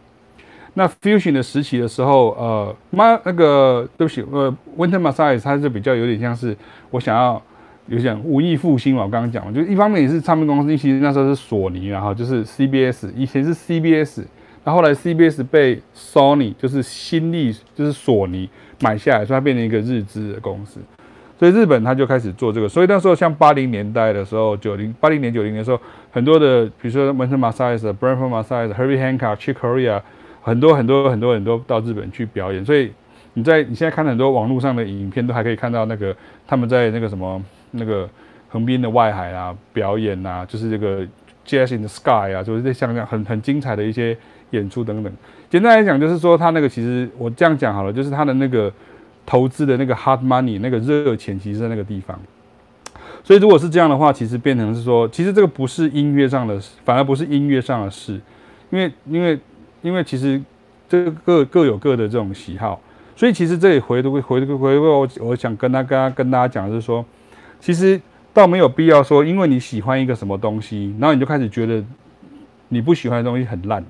[0.72, 6.56] 那 fusion 的时期的时候，呃，妈那个对不起，呃，Wynton Marsalis 他是比较有点像是
[6.90, 7.42] 我想要
[7.86, 9.02] 有点文艺复兴嘛。
[9.02, 14.20] 我刚刚讲了，就一方面也是唱片公司，其实那时候是索尼，然后就是 CBS，以前是 CBS，
[14.64, 18.48] 然后后来 CBS 被 Sony，就是新力，就是索尼
[18.80, 20.80] 买下来，所以它变成一个日资的公司。
[21.38, 25.78] 所以日本他就开始做这个，所以那时候像八零年代的时候，九零八零年九零年的时候，
[26.10, 30.00] 很多的，比如说 Wynton Marsalis、Branford Marsalis、Herbie Hancock、Chick Corea，
[30.40, 32.64] 很多很多很多很多到日本去表演。
[32.64, 32.90] 所以
[33.34, 38.08] 你在你现在看很多网络上的影片，都还可以看到那个他们在那个什么那个
[38.48, 41.06] 横滨的外海啊表演啊，就是这个
[41.46, 44.16] Jazz in the Sky 啊，就是像这样很很精彩的一些
[44.52, 45.12] 演出等等。
[45.50, 48.72] 简单来讲，就是说他那个其实我这样讲好了，就是他的那个。
[49.26, 52.18] 投资的那个 hard money 那个热钱，其实在那个地方。
[53.24, 58.20] 所以如果是这样的话，其实变成是说，其实这个不是音乐上的，反而不是音乐上的事，
[58.70, 59.38] 因为因为
[59.82, 60.40] 因为其实
[60.88, 62.80] 这个各有各的这种喜好。
[63.16, 67.04] 所以其实这里回回回回我我想跟他跟他跟大家讲的是说，
[67.58, 68.00] 其实
[68.32, 71.82] 倒没有必要说，因为你喜欢一个什么东西，然后你就开始觉得
[72.68, 73.84] 你不喜欢的东西很烂。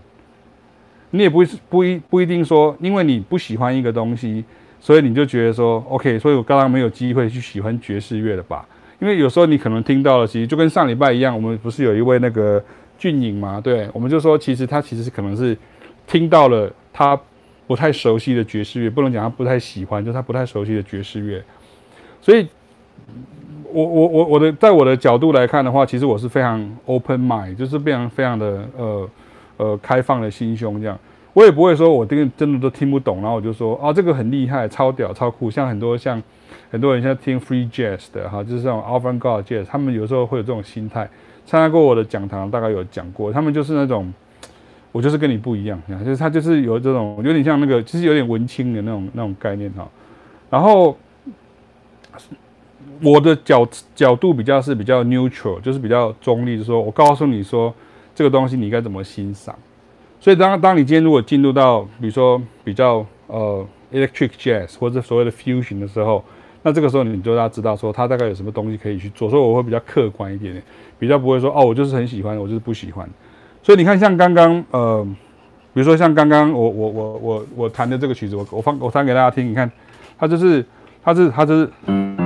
[1.10, 4.44] 你也不不一不一定说，因为你不喜欢一个东西。
[4.86, 8.64] 所以你就觉得说，OK，所以我刚刚没有机会去喜欢爵士乐了吧？
[9.00, 12.62] 因为有时候你可能听到了，其实就跟上礼拜一样，我们不是有一位那个
[12.96, 13.60] 俊颖嘛？
[13.60, 15.58] 对，我们就说，其实他其实可能是
[16.06, 17.20] 听到了他
[17.66, 21.42] 不太熟悉的爵士乐，不能讲他不太喜欢，就他不太熟悉的爵士乐。
[22.20, 22.46] 所以，
[23.72, 29.10] 我我我我的在我的角度来看的话，其实我是非常 open mind，就是非常非常的呃
[29.56, 30.96] 呃开放的心胸这样。
[31.36, 35.50] 我也不会说，我这个真的都听不懂，然后我就说，啊，这个很厉害，超屌，超酷。
[35.50, 36.20] 像很多像
[36.70, 41.06] 很多人现在听 free jazz 的哈，就是这种 avant-garde jazz，他们有时候会有这种心态。
[41.44, 44.10] 参加过我的讲堂，大概有讲过，他们就是那种，
[44.92, 49.86] 我就是跟你不一样，就是他就是有这种有点像那个，其实有点文青的那种那种概念哈。
[50.48, 50.96] 然后
[53.02, 57.74] 我的角角度比较是比较 neutral，就是比较中立，就是说我告诉你说
[58.14, 59.54] 这个东西你该怎么欣赏。
[60.18, 66.24] 所以当当你今天如果进入到比如说比较呃 electric jazz 或者所谓的 fusion 的时候，
[66.62, 69.30] 那这个时候你就要知道说它大概有什么东西可以去做。
[69.30, 70.62] 所以我会比较客观一点点，
[70.98, 73.08] 比较不会说哦，我就是很喜欢，我就是不喜欢。
[73.62, 75.06] 所以你看像刚刚呃，
[75.74, 79.70] 比如说像刚刚我我我我我弹的这个曲子，我我放我弹给大家听，你看
[80.18, 80.64] 它就是
[81.04, 82.25] 它是它就是。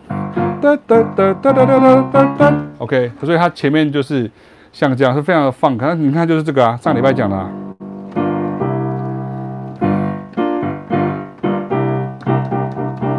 [2.77, 4.29] ，OK，所以它前面就是
[4.71, 5.73] 像这样，是非常的放。
[5.73, 7.49] 你看，就是这个啊，上礼拜讲的，啊，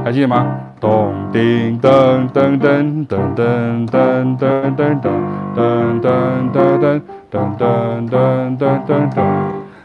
[0.04, 0.58] 还记得吗？
[0.80, 5.20] 咚叮噔噔噔噔噔噔噔噔噔
[5.54, 7.00] 噔噔噔
[7.30, 9.16] 噔噔噔噔噔，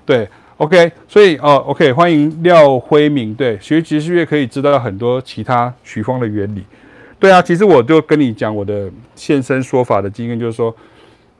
[0.05, 6.65] 对，OK，所以哦，OK，欢迎廖辉明，对，学爵士乐可以知道很多其他曲风的原理。
[7.19, 10.75] 对啊，其实我就跟你讲我的现身说法的经验，就是说，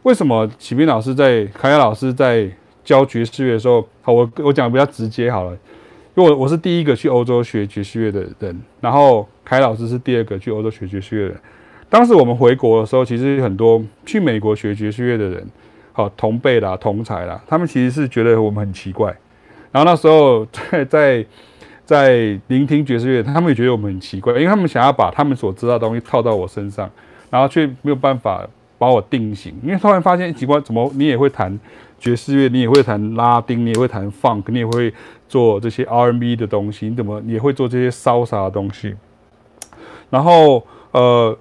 [0.02, 2.50] 为什么启明老师在凯亚老师在
[2.84, 5.52] 教爵士乐的时候，好，我我讲的比较直接好了，
[6.16, 11.42] 因为我我是第一个去欧洲学爵士乐的人，然后凯老师是第二个去欧洲学爵士乐的人。
[11.90, 15.48] 当时我们回国的时候，其实很多去美国学爵士乐的人，
[15.94, 19.16] 好，同辈啦、同才啦，他们其实是觉得我们很奇怪。
[19.72, 21.26] 然后那时候在在。
[21.88, 26.90] 在聆听爵士乐，他们也觉得我们很奇怪，因为他们想要把他们所知道的东西套到我身上，
[27.30, 28.46] 然后却没有办法
[28.78, 29.56] 把我定型。
[29.64, 31.58] 因为突然发现奇怪，怎么你也会弹
[31.98, 34.94] 爵士乐，你也会弹拉丁，你也会弹 funk，你也会
[35.30, 38.94] 做这些 R&B 的东西，你怎么也会做这些骚啥的东西？
[40.10, 41.38] 然后呃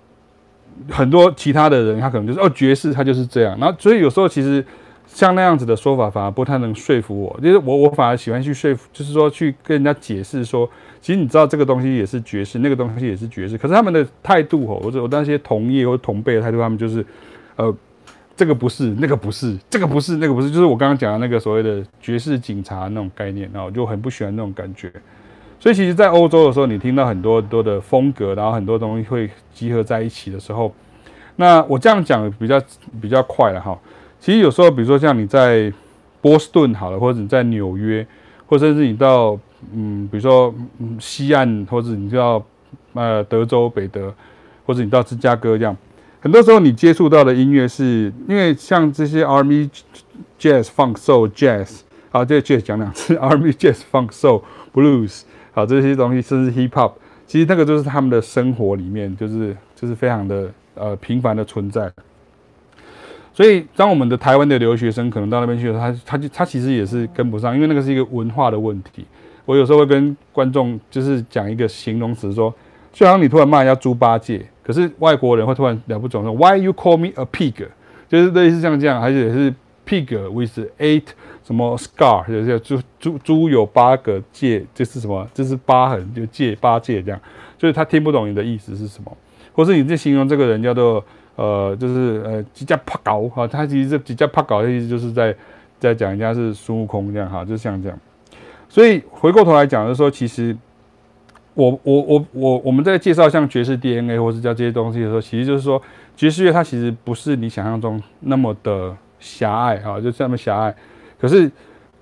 [0.89, 4.65] 很多其他的人他可能就是哦爵士他就是这样，然后所以有时候其实
[5.17, 10.69] 像那样子的说法反而不太能说服我，就是我我反而喜欢去说服，就是说去跟人家解释说，
[11.01, 17.05] 其实你知道这个东西也是爵士，那个东西也是爵士，可是他们的态度吼，或者我那些同业或同辈的态度，他们就是
[17.57, 17.75] 呃。
[18.39, 24.93] 这个不是，那个不是，这个不是，那个不是，就是我刚刚讲的那个所谓的爵士警察那种概念，然后我就很不喜欢那种感觉。
[25.59, 30.71] 所以其实，在欧洲的时候，你听到很多很多的风格，然后很多东西会集合在一起的时候，
[31.37, 32.61] 那我这样讲比较
[33.01, 33.79] 比较快了哈。
[34.27, 35.73] 其实有时候，比如说像你在
[36.21, 38.05] 波士顿好了，或者你在纽约，
[38.49, 39.39] 或者甚至你到
[39.73, 42.45] 嗯，比如说嗯西岸，或者你到
[42.95, 44.13] 呃德州北德，
[44.65, 45.77] 或者你到芝加哥这样。
[46.19, 49.71] 很多时候你接触到的音乐是，因为像这些 R&B、
[50.41, 54.43] Jazz、Funk、Soul、Jazz，好，这 Jazz 讲两次，R&B、Jazz、Funk、Soul、
[54.75, 56.95] Blues，好，这些东西甚至 Hip Hop，
[57.29, 61.93] 其实那个就是他们的生活里面，就是就是非常的呃频繁的存在。
[63.37, 69.05] 所以当我们的台湾的留学生可能到那边去的时候，他他就他其实也是跟不上，因为那个是一个文化的问题。
[69.45, 72.53] 我有时候会跟观众就是讲一个形容词，说
[72.95, 74.41] 就好像你突然骂人家猪八戒。
[74.63, 77.53] 可是外国人会突然聊不懂说，Why you call me a pig？
[78.09, 79.55] 就是类似像这样，还是是
[79.87, 81.05] pig with eight
[81.45, 85.29] 什么 scar，就是猪猪猪有八个戒，这是什么？
[85.35, 87.21] 这是疤痕，就戒八戒这样。
[87.59, 89.15] 就是他听不懂你的意思是什么，
[89.53, 91.05] 或是你在形容这个人叫做
[91.37, 95.35] 呃，就是呃，几家怕搞哈，他其实这几家怕搞的意思就是在
[95.79, 97.99] 在讲人家是孙悟空这样哈，就像这样。
[98.69, 100.57] 所以回过头来讲，就是说其实。
[101.55, 105.81] 我我我我我们在介绍像爵士 DNA 或是叫这些东西的时候，其实就是说
[106.15, 110.75] 爵士乐它其实不是你想象中那么的狭隘哈，就这么狭隘。
[111.19, 111.51] 可是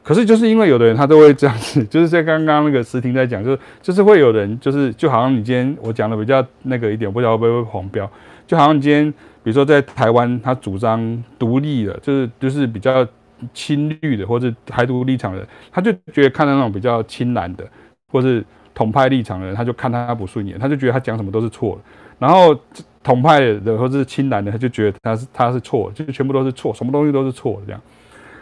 [0.03, 8.11] 可是就是因为有的人他都会这样子，就是在刚刚那个时婷在讲，就是就是会有人就是就好像你今天我讲的比较那个一点，我不知道会不会黄标，
[8.55, 9.11] 就好像今天
[9.43, 13.07] 比如说在台湾他主张独立的，就是就是比较
[13.53, 17.64] 亲绿的或者台独立场的，他就觉得看到那种比较亲蓝的
[18.09, 18.45] 或是。
[18.77, 21.83] 统派立场的人，他就看他不顺眼，他就觉得他讲什么都是错的。
[22.19, 22.53] 然后
[23.05, 27.81] 统派的或者是亲蓝的，他就觉得他是他是错，就是全部都是错，什么东西都是错的这样。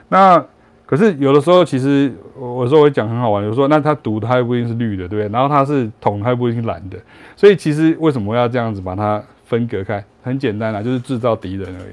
[0.09, 0.43] 那
[0.87, 5.29] 可是有的时候，其实我说我讲很好玩，有时候那他独他又不一定是绿的，对不对？
[5.31, 6.97] 然后他是统，他又不一定是蓝的。
[7.37, 9.23] 所以其实为什么要这样子把它
[9.53, 10.03] 分隔开？
[10.23, 11.93] 很简单啊，就是制造敌人而已。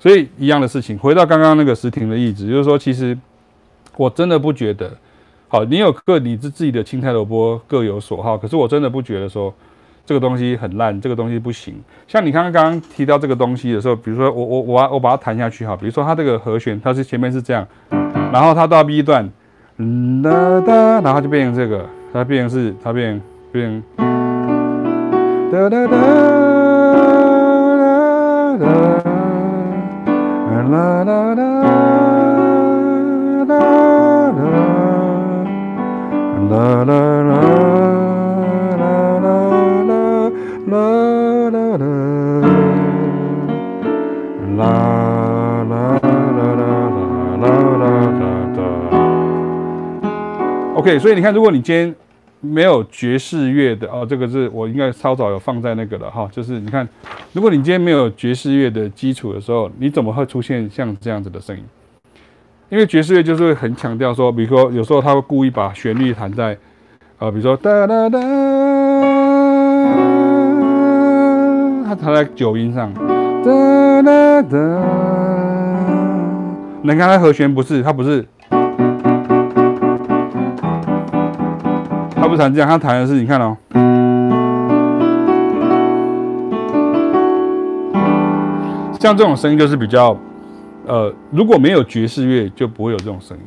[0.00, 3.16] 所以一样的事情，回到刚刚那个时婷的例子，就是说，其实
[3.96, 4.90] 我真的不觉得。
[5.46, 9.54] 好，你有各你自自己的青菜萝卜各有所好，可是我真的不觉得说
[10.04, 11.74] 这个东西很烂，这个东西不行。
[12.08, 17.64] 像你刚刚提到这个东西的时候，比如说我我我我把它弹下去哈，比如说它这个和弦，它是前面是这样，
[18.32, 19.30] 然后它到 B 段，
[19.76, 23.20] 然后就变成这个，它变成是它变
[23.52, 23.82] 变，
[26.88, 26.96] 啦
[27.74, 28.66] 啦啦，
[30.48, 31.42] 啦啦啦，
[33.48, 33.62] 啦啦，
[36.48, 37.32] 啦啦啦，
[40.66, 40.76] 啦
[41.50, 41.92] 啦啦，
[44.56, 47.46] 啦啦啦，啦啦啦，啦
[48.18, 48.22] 啦
[48.56, 48.60] 啦。
[50.74, 52.07] OK，所以你看，如果你今天。
[52.40, 56.88] 没有爵士乐的哦，这个是我应该稍早有放在那个了哈，就是你看，
[57.32, 61.64] 如果你今天没有爵士乐的基础的时候，你怎么会出现像这样子的声音？
[62.68, 66.56] 因为爵士乐就是会很强调说，比如说有时候他会故意把旋律弹在，
[67.18, 68.20] 呃，比如说哒哒哒，
[71.86, 72.92] 他弹在九音上，
[73.42, 74.58] 哒哒哒。
[76.82, 78.24] 你看他和弦不是，他不是，
[82.28, 83.56] 不弹这样，他弹的是，你看哦，
[89.00, 90.16] 像这种声音就是比较。
[90.86, 93.42] 呃，如果没有爵士乐，就不会有这种声音。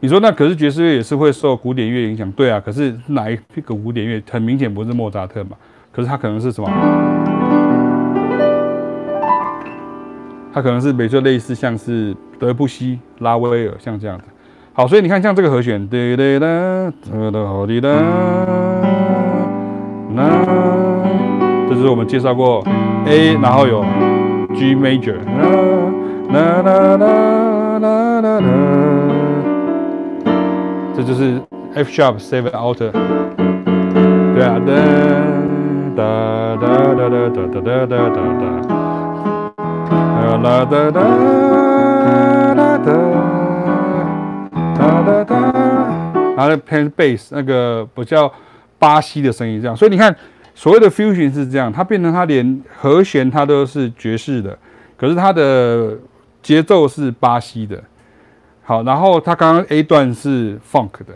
[0.00, 2.60] 你说那可是爵士乐也是会受古典乐影响，对啊。
[2.60, 5.56] 可是哪一个古典乐很明显不是莫扎特嘛？
[5.90, 6.68] 可是它可能是什么？
[10.52, 14.24] 它可能是比如说类似像是德布西、拉威尔像这样的。
[14.76, 17.88] 好，所以你看像这个和弦，哒哒哒哒哒滴哒，
[20.10, 20.22] 那
[21.66, 22.62] 这是我们介绍过
[23.06, 23.82] A，然后有
[24.54, 25.14] G major。
[26.28, 28.42] 啦啦啦啦啦啦，
[30.94, 31.40] 这就是
[31.74, 32.92] F sharp seven alter，
[34.34, 34.60] 对啊，
[35.96, 36.04] 哒
[36.60, 38.44] 哒哒哒哒哒哒哒哒哒，
[40.36, 41.00] 啦哒哒啦哒，
[44.78, 45.52] 哒哒哒，
[46.36, 48.32] 然后偏 bass 那个不叫
[48.78, 50.14] 巴西的声音这样，所以你看
[50.54, 54.56] 所谓的 fusion 是这样，它变成它连和弦它都是爵士的，
[54.96, 55.96] 可是它的
[56.42, 57.82] 节奏是巴西的。
[58.62, 61.14] 好，然后它刚刚 A 段是 funk 的，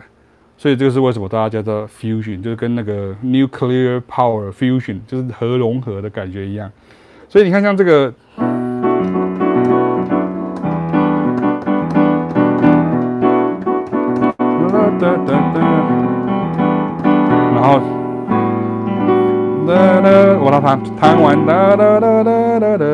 [0.57, 6.71] 所以这个是为什么大家叫做 fusion，就是跟那个 nuclear power fusion 就是核融合的感觉一样。
[7.29, 8.15] 所以你看，像这个。
[15.01, 15.57] 哒哒哒，
[17.55, 17.81] 然后
[19.67, 19.71] 哒
[20.03, 20.07] 哒，
[20.39, 22.29] 我来弹弹完哒哒哒哒
[22.61, 22.85] 哒哒，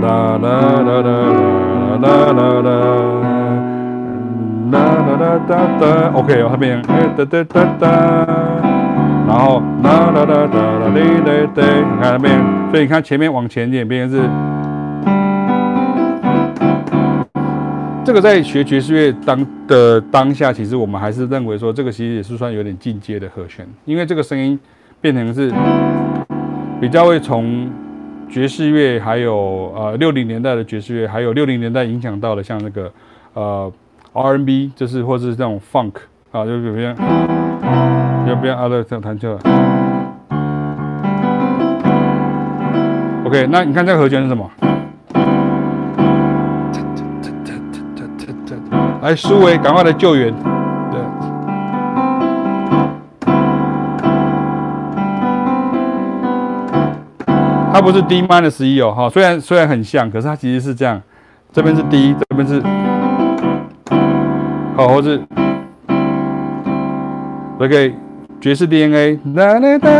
[0.00, 0.46] 哒哒
[0.84, 1.10] 哒哒
[2.00, 2.70] 哒哒哒哒。
[4.70, 5.82] 哒哒哒哒哒
[6.14, 7.88] ，OK，我这边哒哒哒哒，
[9.26, 11.00] 然后哒哒哒哒哒哒哒，你
[12.00, 12.38] 看那边，
[12.70, 14.53] 所以你看前面往前一点，变成是。
[18.04, 24.60] 这个在学爵士乐当的当下，其实我们还是认为说，这个其实也是算有点进阶的和弦，因为这个声音
[25.00, 25.50] 变成是
[26.78, 27.70] 比较会从
[28.28, 32.92] 爵士乐，还有呃六零年代的爵士乐，还有六零年代影响到的像那个
[33.32, 33.72] 呃
[34.12, 35.94] R&B，就是或者是这种 Funk
[36.30, 36.94] 啊，就比如像
[38.28, 39.38] 要不要阿乐这样弹奏
[43.24, 44.50] ？OK，那你看这个和弦是什么？
[49.04, 50.32] 来，苏维，赶快来救援。
[50.90, 50.98] 对，
[57.70, 61.02] 它不是 D minus 十一哦，哈，虽然虽然很像，可是它其实是这样，
[61.52, 62.62] 这边是 D，这边是，
[64.74, 65.20] 好，或是
[67.58, 67.94] ，OK，
[68.40, 69.90] 爵士 DNA，哒哒哒，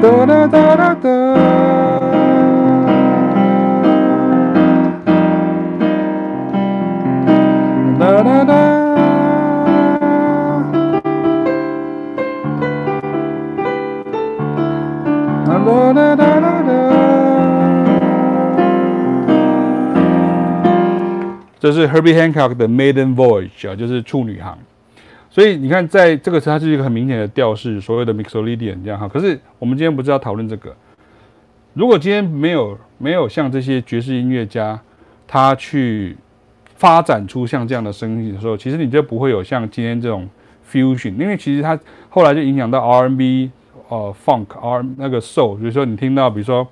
[0.00, 1.13] 哒哒哒哒哒。
[21.64, 24.58] 这是 Herbie Hancock 的 Maiden Voyage 啊，就是处女航。
[25.30, 29.08] 所以你看，在这个时候，它是一个很明显的调式，所谓的 Mixolydian 这样哈。
[29.08, 30.76] 可是我们今天不是要讨论这个。
[31.72, 34.78] 如果今天没有没有像这些爵士音乐家，
[35.26, 36.18] 他去
[36.76, 40.28] 发展出像这样的声音的时候，其实你就不会有像今天这种
[40.70, 43.50] fusion，因为其实它后来就影响到 R&B，
[43.88, 46.68] 呃，Funk R 那个 Soul，比如说你听到，比如说。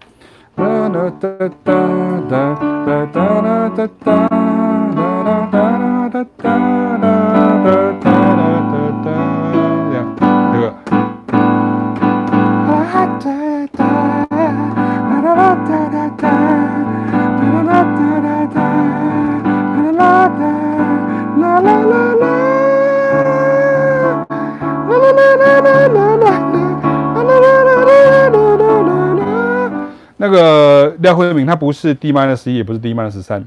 [30.17, 33.45] 那个廖慧敏，他不是 D minus 一，也不是 D minus 三，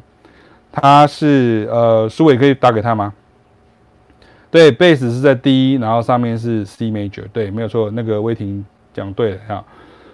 [0.75, 3.13] 他是呃，苏伟可以打给他吗？
[4.51, 8.63] 对，贝斯是在 D，然后上面是 C major，对，没有错，那个威霆
[8.93, 9.65] 讲对了哈。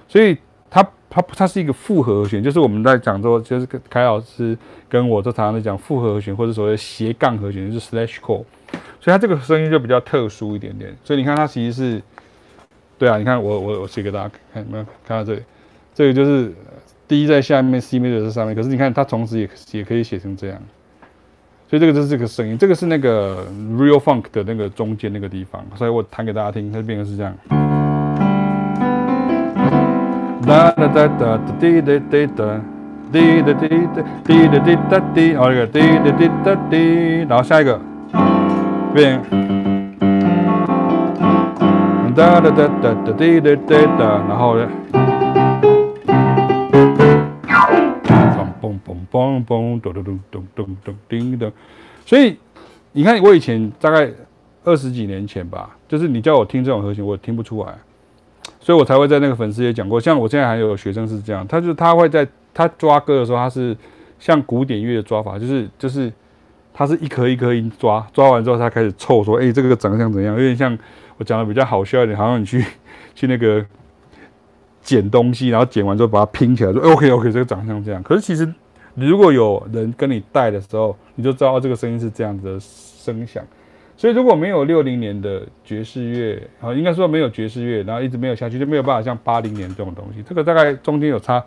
[0.08, 0.38] 所以
[0.70, 4.58] 他他他是一个复合和弦，就是我们在讲说，就是凯老师
[4.88, 8.46] 跟我都常常在讲复合和弦，或者所谓的斜杠和弦，就是 slash chord。
[9.00, 10.96] 所以他这个声音就比较特殊一点点。
[11.04, 12.02] 所以你看，它其实是，
[13.00, 15.42] 对啊，你看我我我写给大家看，有没有看到这里？
[15.94, 16.54] 这个就是
[17.12, 18.56] D 在下面，C major 在上面。
[18.56, 20.58] 可是你看，它同时也也可以写成这样，
[21.70, 22.58] 所以这个就是这个声音。
[22.58, 23.46] 这个是那个
[23.78, 27.36] Real Funk 的那个中间那个地方，所以我弹给大家听，它变成是这样。
[30.48, 32.62] 哒哒哒哒滴哒滴哒
[33.12, 36.78] 滴哒滴哒滴哒滴哒滴，哦，这个滴哒滴哒滴，
[37.28, 37.78] 然后下一个
[38.94, 39.22] 变。
[42.16, 44.56] 哒哒哒哒哒滴哒滴哒，然后
[48.62, 48.78] 嘣？
[48.86, 51.52] 嘣嘣咚咚咚咚咚咚叮咚，
[52.06, 52.38] 所以
[52.92, 54.12] 你看，我以前大概
[54.64, 57.74] 二十几年前吧，就是你叫我听这种和弦，我听不出来，
[58.60, 60.00] 所以我才会在那个粉丝也讲过。
[60.00, 63.76] 像我现在还有学生是这样，他就他会在他抓歌的时候，他是
[64.20, 66.12] 像古典乐的抓法，就是就是
[66.74, 70.36] 他是一颗一颗音抓，抓完之后他开始凑说，哎，这个长相怎样？
[70.36, 70.78] 有点像
[71.18, 72.64] 我讲的比较好笑一点，好像你去
[73.16, 73.66] 去那个
[74.82, 78.02] 捡东西，然后捡完之后把它拼起来，说 OK OK，这个长相这样。
[78.04, 78.52] 可是其实。
[78.94, 83.42] 如果有人跟你带的时候，你就知道这个声音是这样子的声响。
[83.96, 90.22] 所以如果没有六零年的爵士乐，啊，应该说没有爵士乐，然后一直没有下去，就没有办法像八零年这种东西。
[90.28, 91.42] 这个大概中间有差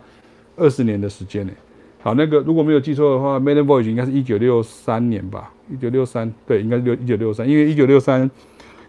[0.57, 1.53] 二十年的时间呢。
[2.01, 5.53] 好，那个如果没有记错的话，Maiden Voyage 应该是一九六三年吧？
[5.71, 8.27] 一九六三，对，应该是六一九六三，因为一九六三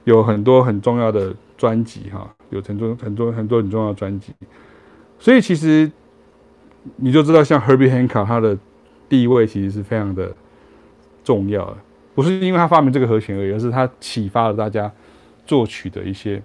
[0.05, 4.32] 有很多很重要的专辑哈，有很多很多很多很重要的专辑，
[5.18, 5.90] 所以其实
[6.96, 8.57] 你就知道，像 Herbie Hancock 他的
[9.09, 10.32] 地位其实是非常的
[11.24, 11.76] 重要的，
[12.14, 14.92] 不是因为他发明这个和弦而已，而是他启发了大家
[15.46, 16.42] 作曲的一些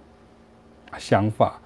[0.98, 1.60] 想法。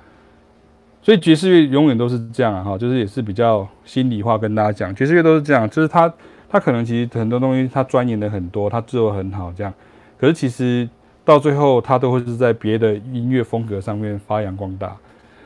[1.01, 6.11] 所以爵士乐永远都是这样啊，哈，就是也是比较心里话跟大家讲，爵士乐都是这样，就是他
[6.49, 9.71] 他可能其实很多东西他钻研的很多，他做的很好这样，
[10.17, 10.89] 可是其实
[11.25, 14.95] 到最后他都会是在别的音乐风格上面发扬光大，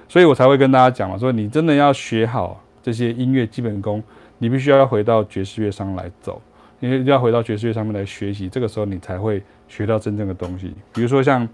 [0.08, 4.04] 所以我才会跟大家讲嘛，说你真的要学好这些音乐基本功，
[4.38, 6.40] 你必须要回到爵士乐上来走，
[6.80, 11.48] 因为要回到爵士乐上面来学习，这个时候你才会学到真正的东西，比如说像。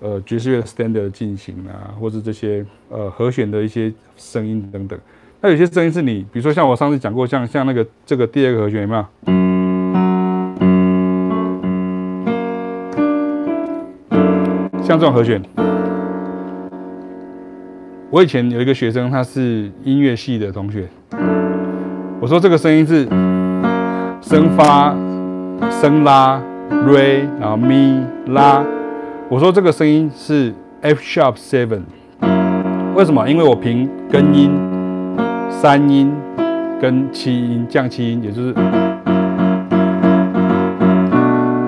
[0.00, 4.96] 呃，爵士乐 standard 进行啊，或者这些呃和弦的一些声音等等，
[5.40, 9.47] 那有些声音是你，比如说像我上次讲过，像像那个这个第二个和弦有没有？
[14.88, 15.38] 像这种和弦，
[18.08, 20.88] 我以前有一个学生，他是音乐系的同学，
[22.18, 23.06] 我说这个声音是
[24.22, 24.96] 升发、
[25.70, 26.40] 升拉、
[26.86, 28.64] 瑞，然后咪、拉。
[29.28, 31.82] 我说这个声音是 F sharp seven，
[32.94, 33.28] 为什么？
[33.28, 34.50] 因为我凭根音、
[35.50, 36.10] 三音
[36.80, 38.54] 跟七音降七音，也就是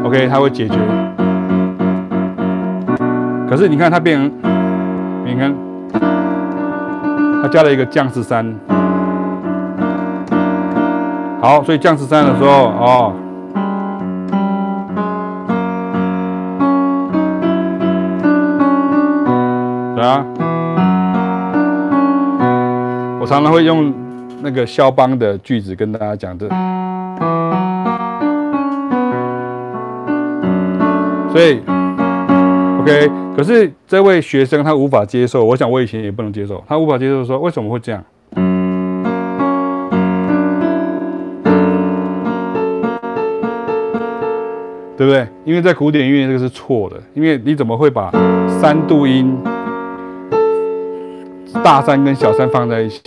[0.04, 0.78] OK，它会解决。
[3.51, 4.30] 可是你看它变成，
[5.26, 5.53] 你看
[7.42, 8.46] 它加了一个降四三，
[11.42, 13.12] 好，所以降四三的时候哦。
[20.01, 20.24] 啊，
[23.20, 23.92] 我常常会用
[24.42, 26.48] 那个肖邦的句子跟大家讲的，
[31.32, 31.61] 所以
[32.80, 33.11] OK，
[33.41, 38.05] 可是这位学生他无法接受，我想我以前也不能接受，他无法接受说为什么会这样，
[44.95, 45.26] 对不对？
[45.47, 48.12] 因为在古典音乐这个是错的，因为你怎么会把
[48.61, 49.34] 三度音？
[51.64, 53.01] 大三跟小三放在一起，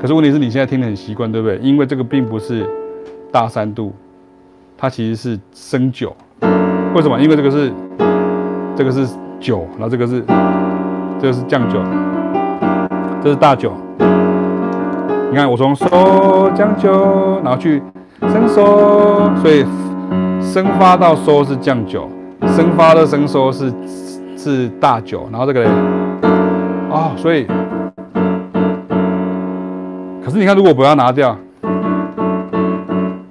[0.00, 1.58] 可是问题是你现在听得很习惯，对不对？
[1.58, 2.64] 因为这个并不是
[3.32, 3.92] 大三度，
[4.78, 6.14] 它其实是升九。
[6.94, 7.20] 为什么？
[7.20, 7.72] 因为这个是
[8.80, 9.06] 这个是
[9.38, 10.24] 九，然后这个是
[11.20, 11.78] 这个是降九，
[13.22, 13.74] 这是大九。
[15.30, 17.82] 你看，我从嗦降九，然后去
[18.22, 19.66] 升收，所以
[20.40, 22.08] 升发到嗦是降九，
[22.56, 23.70] 升发到升嗦是
[24.34, 25.68] 是大九，然后这个嘞。
[26.88, 27.46] 哦，所以，
[30.24, 31.36] 可是你看，如果不要拿掉，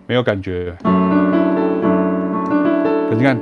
[0.06, 0.72] 没有感觉。
[0.84, 0.91] 可
[3.10, 3.36] 是你看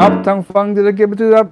[0.00, 1.48] Up, down, funk 的 Give It Up，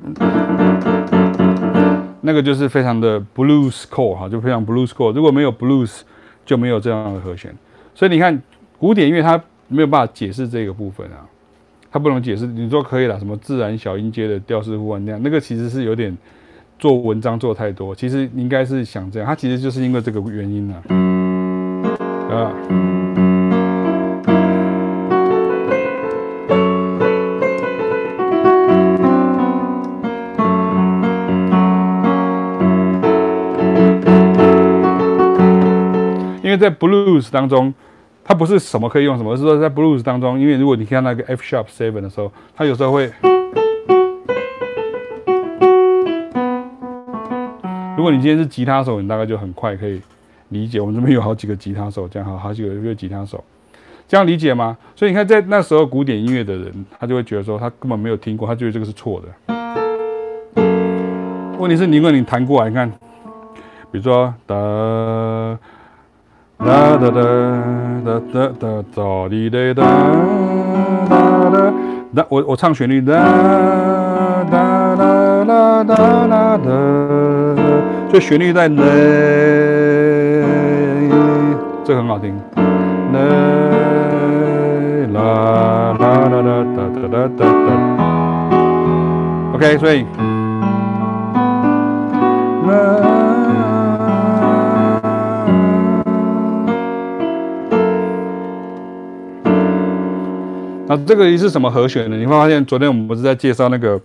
[2.23, 5.13] 那个就是非常的 blues core 哈，就非常 blues core。
[5.13, 6.01] 如果没有 blues，
[6.47, 7.55] 就没有这样的和弦。
[7.95, 8.43] 所以你看，
[8.79, 9.39] 古典音乐它
[9.69, 11.29] 没有办法解释这个部分啊。
[11.91, 16.17] 它不能解释，你说可以了，什么自然小音阶的调式互换那样，那个其实是有点
[16.79, 17.95] 做文章做太多。
[17.95, 20.83] 其实应该是想这样，它其实就是因为这个原因啊。
[22.31, 23.28] 啊。
[36.49, 37.75] 因为在 blues 当中。
[38.31, 43.11] 它不是什么可以用什么，而是说在 blues 当中，因为如果你看那个 F sharp seven 的时候，它有时候会。
[47.97, 50.03] 如果你今天是吉他手，你大概就很快可以
[50.51, 50.79] 理解。
[50.79, 53.43] 我们这边有好几个吉他手，这样好好几个一个吉他手，
[54.07, 54.77] 这样理解吗？
[54.95, 59.29] 所以你看，在那时候古典音乐的人，他就会觉得说他根本没有听过，他觉得这个是错的。
[61.59, 62.91] 问题是，如果你弹过来，你看，
[63.91, 65.59] 比如说哒。
[66.59, 67.23] 哒哒哒
[68.05, 69.83] 哒哒哒哒滴哒哒
[71.51, 71.73] 哒，
[72.11, 73.15] 那我我唱旋律哒
[74.51, 75.95] 哒哒哒哒
[76.27, 76.71] 哒哒，
[78.13, 78.83] 就旋律在嘞，
[81.85, 82.35] 这很好听，
[83.13, 83.19] 嘞
[85.13, 87.47] 啦啦啦啦哒哒哒哒。
[89.55, 90.05] OK，所以。
[100.89, 102.17] 那这个是什么和弦呢？
[102.17, 104.01] 你会发现，昨天我们不是在介绍那个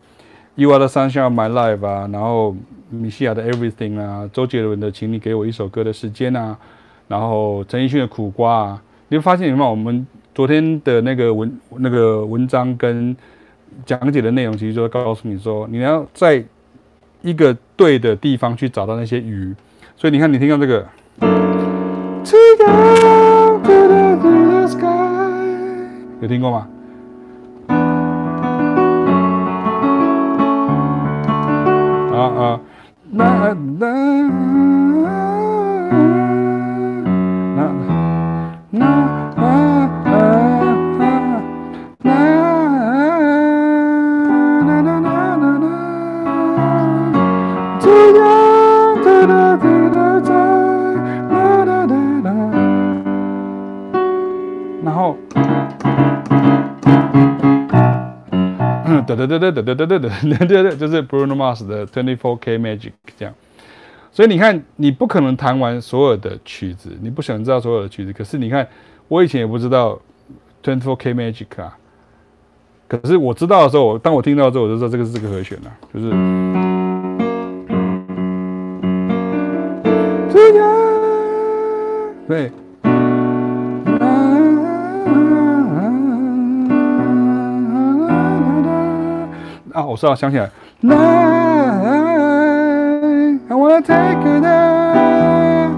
[0.56, 2.54] You Are the Sunshine of My Life 啊，然后
[2.90, 6.58] 米西亚的 Everything 啊，周杰伦的请你给我一首歌的时间啊，
[7.08, 10.06] 然后陈奕迅的苦瓜啊，你会发现，你看我们
[10.36, 13.16] 昨天的那个文那个文章跟
[13.86, 16.44] 讲解的内容，其实就告诉你说，你要在
[17.22, 19.56] 一个对的地方去找到那些鱼。
[19.96, 20.86] 所以你看，你听到这个。
[26.24, 26.66] 有听过吗？
[32.14, 32.60] 啊啊，
[33.12, 33.88] 那那
[59.06, 63.34] 对对对对对对对对对对对，就是 Bruno Mars 的 Twenty Four K Magic 这样，
[64.12, 68.14] 所以你看，你不可能弹完所有的曲子，你不可能知道所有的曲子。
[68.14, 68.68] 可是你看，
[69.08, 69.99] 我以前也不知道
[70.64, 71.78] Twenty Four K Magic 啊，
[72.88, 76.10] 可是我知道的时候，当我听到之后，我就知道这个是这个和弦了，就是。
[82.26, 82.49] 对。
[89.74, 90.50] 啊，我知道，想起来。
[93.50, 95.70] I wanna take you there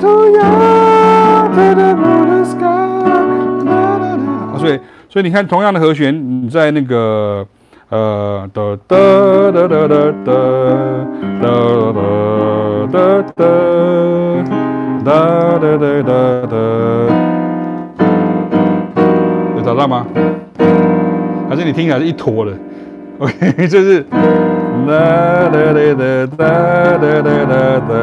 [0.00, 0.30] to
[1.74, 2.64] the blue sky。
[3.68, 7.44] 啊，所以，所以你看，同样的和弦，你在那个
[7.88, 8.96] 呃，哒哒
[9.50, 10.30] 哒哒哒哒哒
[11.40, 11.50] 哒
[12.86, 13.02] 哒
[13.32, 13.42] 哒
[15.02, 16.12] 哒哒哒
[16.46, 16.54] 哒，
[19.56, 20.06] 有找到吗？
[21.48, 22.52] 还是你听起来是一坨的
[23.20, 26.46] ？OK，就是哒哒哒哒哒
[26.96, 28.00] 哒哒哒哒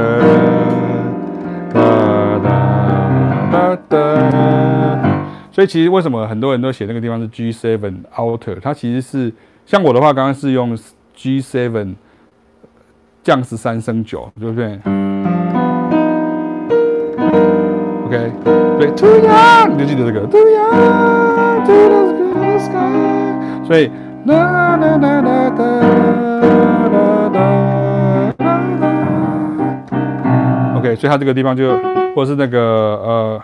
[3.52, 3.98] 哒哒。
[5.52, 7.80] 所以其实为什么很多人都写那个地方是 G7
[8.16, 8.60] Alter？
[8.62, 9.34] 它其实是
[9.66, 10.78] 像我的话，刚刚是用
[11.18, 11.96] G7
[13.24, 14.80] 降十三升九，对不对
[18.06, 18.32] ？OK，
[18.78, 19.24] 对，Do you？
[19.72, 21.74] 你就记得这个 To young to
[22.36, 23.90] the sky，所以。
[24.26, 25.66] 啦啦啦啦啦啦
[26.90, 26.98] 啦啦
[27.34, 27.38] 啦。
[30.78, 31.70] OK，所以它这个地方就，
[32.16, 33.42] 或是那个呃。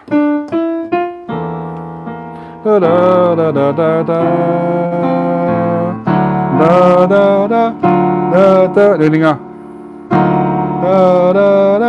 [2.63, 2.87] 哒哒
[3.35, 4.13] 哒哒哒哒
[6.59, 6.63] 哒
[7.07, 7.13] 哒
[7.47, 7.73] 哒
[8.31, 9.37] 哒哒，刘玲啊！
[10.09, 11.83] 哒哒哒。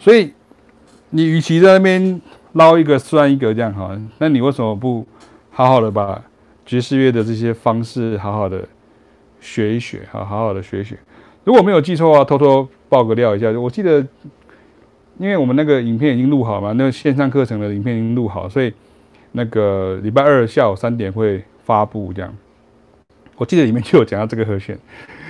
[0.00, 0.32] 所以，
[1.10, 2.20] 你与其在那边
[2.58, 5.06] 捞一个算一个这样好，那你为什么不
[5.50, 6.20] 好好的把
[6.66, 8.66] 爵士乐的这些方式好好的
[9.40, 10.98] 学一学，好好好的学一学？
[11.44, 14.04] 如果没有记错的话，偷偷爆个料一下，我记得，
[15.18, 18.74] 因为我们那个影片已经录好嘛，那个线上课程的影片已经录好，所以
[19.32, 22.36] 那个礼拜二下午三点会发布这样。
[23.36, 24.76] 我记得里面就有讲到这个和弦，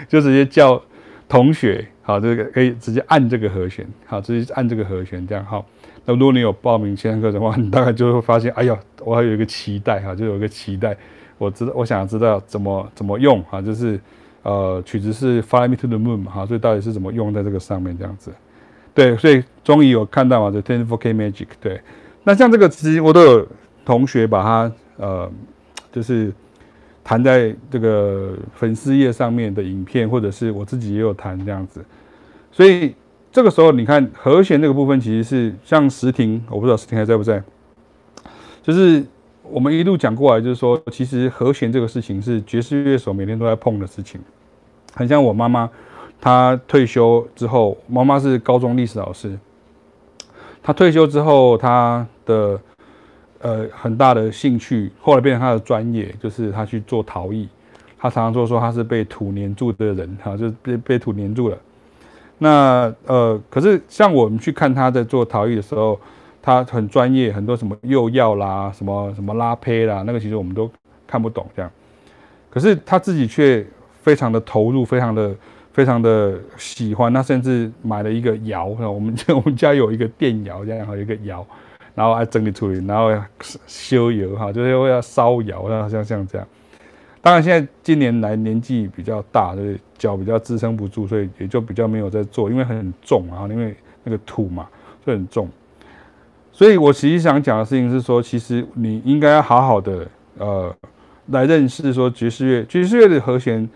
[0.08, 0.82] 就直接叫
[1.28, 5.66] 同学，好，这个可以直接按这个和弦，好，直接按这个和弦这样好。
[6.08, 10.96] 那如果你有报名线上课程的话，你大概就会发现，哎呀，我还有一个期待哈，就有一个期待，
[11.36, 14.00] 我知道，我想知道怎么怎么用哈，就是
[14.42, 18.32] 呃，曲子是 Fly Me to the Moon 哈，所以到底是怎么用在这个上面这样子，
[18.94, 21.78] 对，所以终于有看到嘛，就 24K Magic，对，
[22.24, 23.46] 那像这个其实我都有
[23.84, 25.30] 同学把它呃，
[25.92, 26.32] 就是
[27.04, 31.84] 弹在这个粉丝页上面的影片，或者是我自己也有弹这样子，
[32.50, 32.94] 所以。
[33.38, 37.40] 这个时候，你看和弦这个部分，其实是像石婷，我不知道石婷还在不在。
[38.64, 39.06] 就是
[39.44, 44.20] 我们一路讲过来，就是说，其实和弦这个事情是爵士乐手每天都在碰的事情。
[44.92, 45.70] 很像我妈妈，
[46.20, 49.38] 她退休之后，妈妈是高中历史老师。
[50.60, 52.60] 她退休之后，她的
[53.38, 57.48] 呃很大的兴趣，后来变成她的专业，就是她去做陶艺。
[57.96, 61.56] 她常常说说她是被土黏住的人，哈，就是被被土黏住了。
[62.38, 65.98] 那呃，可是像我们去看他在做陶艺的时候，
[66.40, 70.70] 他很专业，很多什么釉药啦，什么什么拉胚啦，那个其实我们都
[71.06, 71.70] 看不懂这样。
[72.48, 73.66] 可是他自己却
[74.02, 75.34] 非常的投入，非常的
[75.72, 77.12] 非常的喜欢。
[77.12, 81.44] 他甚至买了一个窑，我们我们家有一个电窑，这样哈，一个窑，
[81.94, 83.10] 然后还整理处理，然后
[83.66, 86.46] 修油哈，就是要烧窑，然后像像这样。
[87.20, 94.68] 当然，现在近年来年纪比较大，就是脚比较支撑不住，所以也就比较没有在做，因为很重啊，因为那个土嘛，
[95.04, 95.48] 所以很重。
[96.52, 100.08] 所以我其实想讲的事情是说，其实你应该要好好的
[100.38, 100.74] 呃
[101.26, 103.68] 来认识说爵士乐，爵士乐的和弦。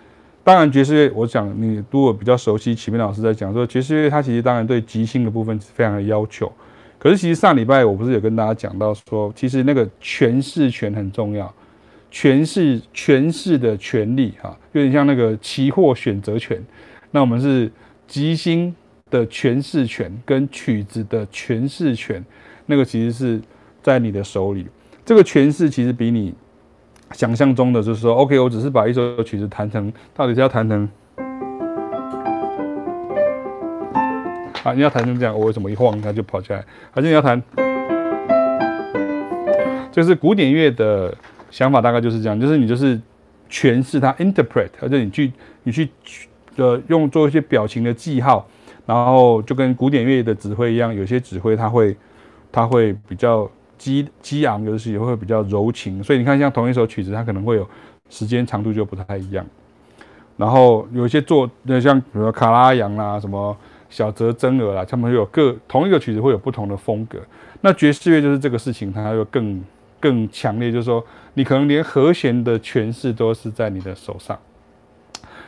[0.44, 6.50] 当然，爵士乐，我讲你如果比较熟悉，启明老师在讲说，爵士乐它其实当然对即兴的部分是非常的要求。
[6.98, 11.52] 可是其实上礼拜我不是有跟大家讲到说，其实那个诠释权很重要，
[12.12, 16.62] 诠释诠释的权利哈，有点像那个期货选择权。
[17.10, 17.72] 那我们是
[18.06, 18.74] 即兴
[19.10, 22.24] 的诠释权跟曲子的诠释权，
[22.66, 23.40] 那个其实是
[23.82, 24.66] 在你的手里。
[25.04, 26.34] 这个诠释其实比你。
[27.14, 30.88] 想象中的就是说，OK，我只是把一首曲子弹成，到底是要弹成
[34.62, 34.72] 啊？
[34.72, 36.64] 你要弹成这样，我为什么一晃它就跑起来？
[36.90, 37.42] 还是你要弹？
[39.90, 41.14] 就是古典乐的
[41.52, 43.00] 想法大概就是这样，就是你就是
[43.48, 45.32] 诠释它，interpret，而且你去
[45.62, 45.88] 你去
[46.56, 48.44] 呃用做一些表情的记号，
[48.86, 51.96] 然后就跟古典乐的指挥一样，有些指挥它会
[52.50, 53.48] 它会比较。
[53.78, 57.68] 激激昂有时也会比较柔情，所以你看，像同一首曲子，它可能会有
[58.08, 59.44] 时间长度就不太一样。
[60.36, 63.56] 然后有一些做，那像比如说卡拉扬啦、什么
[63.90, 67.18] 小泽征尔啦，他们会有各同一个曲子会有不同的风格。
[67.60, 69.60] 那爵士乐就是这个事情，它又更
[70.02, 71.02] 更强烈，就是说
[71.34, 74.36] 你可能连和弦的诠释都是在你的手上。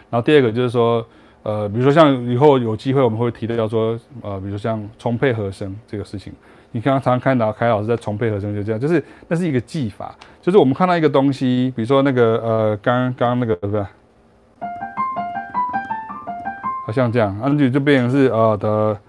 [0.08, 1.04] 然后第二个就是说，
[1.42, 6.32] 呃，比如说像以后有机会我们会提到，叫做呃，比如说像重配和声这个事情。
[6.70, 13.86] 你刚刚常看到凯老师在重配和声，就这样，就是那是一个技法，就是我们看到一个东西，比如说那个呃，刚刚那个是不是？
[16.86, 19.00] 好像这样，啊，就就变成是呃的，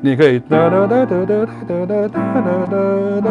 [0.00, 3.30] 你可以哒哒哒哒哒哒哒哒哒哒哒，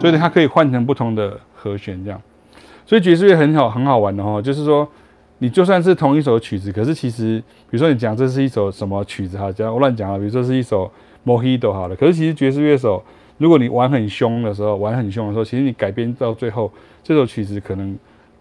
[0.00, 2.20] 所以它可以换成不同的和弦，这样，
[2.86, 4.88] 所以爵士乐很好很好玩的哦，就是说。
[5.38, 10.90] 你就算是同一首曲子，可是其实，比如说你讲这是一首什么曲子哈，讲我乱讲啊，比如说是一首
[11.26, 13.02] Mojito 好了，可是其实爵士乐手，
[13.36, 17.94] 如果你玩很凶的时候，玩很凶的时候，其实你改编到最后，这首曲子可能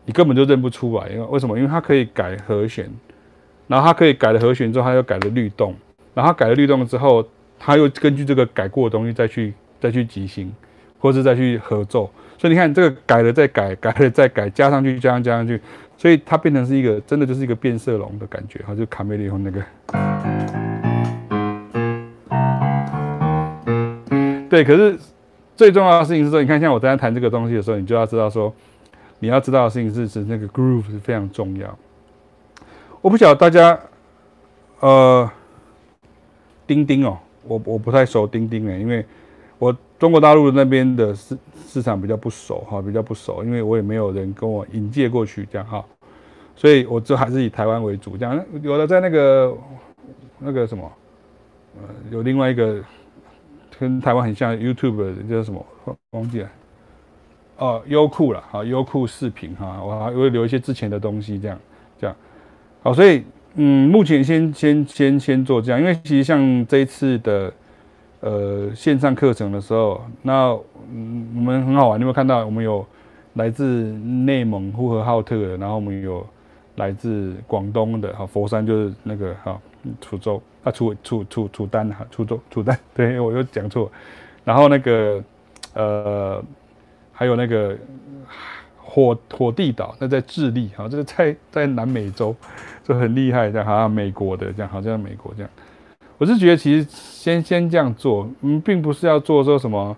[0.05, 1.57] 你根本就认不出来，因为为什么？
[1.57, 2.89] 因为它可以改和弦，
[3.67, 5.73] 然后它可以改了和弦之后，它又改了律动，
[6.13, 7.25] 然后改了律动之后，
[7.59, 10.53] 他又根据这个改过的东西再去再去即兴，
[10.99, 15.59] 或是再去合奏，所以你看这个改了再改，改了再改，加上去，加上加上去。
[15.95, 19.61] 所以它变成是一个真的就是一个变色龙的感觉，哈，就卡梅利欧那个。
[24.49, 24.99] 对，可是
[25.55, 28.53] 最重要的事情是说，你看，像我在弹这个东西的时候，你就要知道说，
[29.19, 31.77] 你要知道的事情是是那个 groove 是非常重要。
[32.99, 33.79] 我不晓得大家，
[34.79, 35.31] 呃，
[36.67, 39.05] 钉钉哦，我我不太熟钉钉诶，因为
[39.59, 41.37] 我中国大陆那边的市
[41.67, 45.83] 市场比较不熟哈，比较不熟，因为我也没有人跟我引介过去这样哈。
[46.55, 48.15] 所以，我就还是以台湾为主。
[48.15, 49.57] 这样，有的在那个
[50.37, 50.91] 那个什么，
[51.77, 52.79] 呃，有另外一个
[53.79, 55.65] 跟台湾很像 YouTube 的叫什么，
[56.11, 56.49] 忘记了。
[57.57, 61.59] 哦，优酷了，好，优酷视频哈，我还会留一些之前的东西，这样，
[61.99, 62.15] 这样。
[62.83, 63.23] 好，所以，
[63.55, 67.53] 嗯，目前先先先先做这样，因为其实像这一次的
[68.21, 70.57] 呃线上课程的时候，那
[70.91, 72.45] 嗯我们很好玩，你有没有看到？
[72.45, 72.85] 我们有
[73.33, 73.83] 来自
[74.25, 76.25] 内蒙呼和浩特的，然后我们有。
[76.77, 79.61] 来自广东的哈，佛山就是那个哈，
[80.01, 83.91] 楚州啊，楚楚楚楚丹哈，楚州楚丹，对我又讲错。
[84.43, 85.23] 然后那个
[85.75, 86.43] 呃，
[87.11, 87.77] 还有那个
[88.75, 92.35] 火火地岛，那在智利哈，这个在在南美洲
[92.83, 95.49] 就很厉害，这样好像美国的这样，好像美国这样。
[96.17, 99.95] 我是觉得其实先先这样做，嗯，并不是要做说什么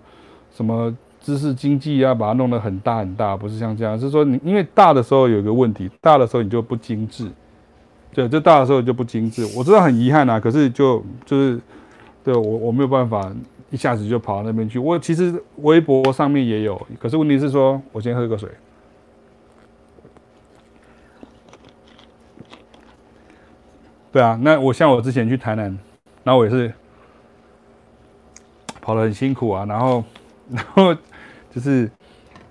[0.50, 0.94] 什么。
[1.18, 7.28] 知识经济啊把它弄得很大很大，不是像这样，是说你因为大的时候有一个问题，大的时候你就不精致，
[8.14, 9.44] 对，就大的时候就不精致。
[9.58, 11.60] 我知道很遗憾啊，可是就就是，
[12.22, 13.28] 对我我没有办法
[13.72, 14.78] 一下子就跑到那边去。
[14.78, 18.48] 我其实微博上面也有，可是问题是说，我先喝个水。
[24.16, 25.78] 对啊，那我像我之前去台南，
[26.22, 26.72] 那我也是
[28.80, 30.02] 跑得很辛苦啊，然后
[30.50, 30.96] 然后。
[31.50, 31.90] 就是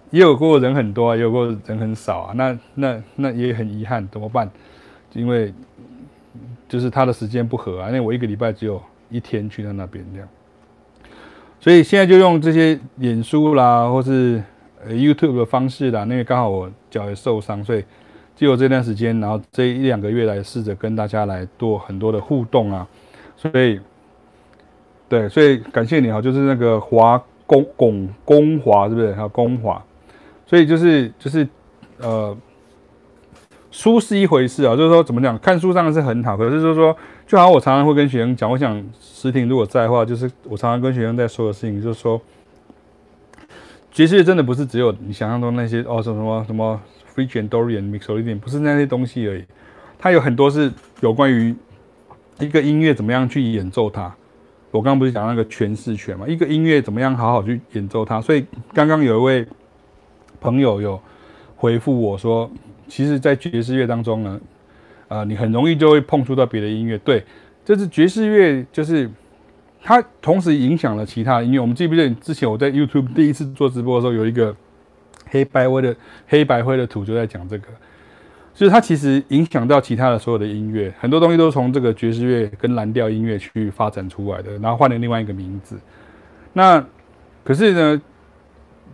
[0.10, 2.34] 也有过人很多啊，也有过人很少啊。
[2.36, 4.50] 那那那也很遗憾，怎么办？
[5.14, 5.54] 因为
[6.68, 7.88] 就是他的时间不合啊。
[7.88, 10.28] 因为我一个礼拜只有一天去到那边这样，
[11.60, 14.42] 所以现在就用这些脸书啦，或是
[14.88, 16.04] YouTube 的方式啦。
[16.04, 17.84] 那个刚好我脚也受伤，所以
[18.36, 22.88] 就有这段时间，然后这一两个月来试着跟大家来做很多的互动啊。
[23.36, 23.80] 所以
[25.08, 27.22] 对，所以感谢你啊，就是那个华。
[27.48, 29.14] 龚龚龚华是不是？
[29.14, 29.80] 还有公华，
[30.48, 31.48] 所以就是就是
[32.00, 32.36] 呃，
[33.70, 36.92] 书是一回事啊，就是说怎么讲，看书当然是很好，可是就是说
[37.28, 42.20] 就好像我常常会跟学生讲，我想石婷如果在的话，就是我常常跟学生在说的事情，就是说，
[43.92, 46.82] 爵士真的不是只有你想象中那些哦什么什么什么
[47.16, 49.44] Phrygian、Dorian、Mixolydian，不是那些东西而已，
[49.98, 51.56] 它有很多是有关于
[52.40, 54.14] 一个音乐怎么样去演奏它。
[54.72, 56.28] 我刚刚不是讲那个诠释权嘛？
[56.28, 58.20] 一个音乐怎么样好好去演奏它？
[58.20, 59.48] 所以刚刚有一位
[60.42, 61.02] 朋友有
[61.56, 62.52] 回复我说，
[62.88, 64.40] 其实，在爵士乐当中呢。
[65.08, 67.24] 啊、呃，你很容易就会碰触到别的音乐，对，
[67.64, 69.08] 这是爵士乐，就是
[69.84, 71.60] 它同时影响了其他音乐。
[71.60, 74.54] 我们记不记得之前我在 YouTube 第一次做直播的时候，有一个
[75.30, 75.96] 黑白灰的
[76.28, 77.68] 黑白灰的图就在讲这个，
[78.54, 85.78] 就是它其实影响到其他的所有的音乐，很多东西都是从这个爵士乐跟蓝调音乐去发展出来的，然后换了另外一个名字。
[86.54, 86.86] 那
[87.44, 88.02] 可是呢？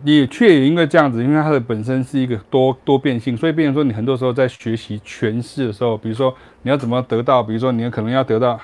[0.04, 8.58] 也却也因为这样子，因为它的本身是一个多多变性，所以变成说你很多时候在学习诠释的时候，比如说你要怎么得到，比如说你可能要得到，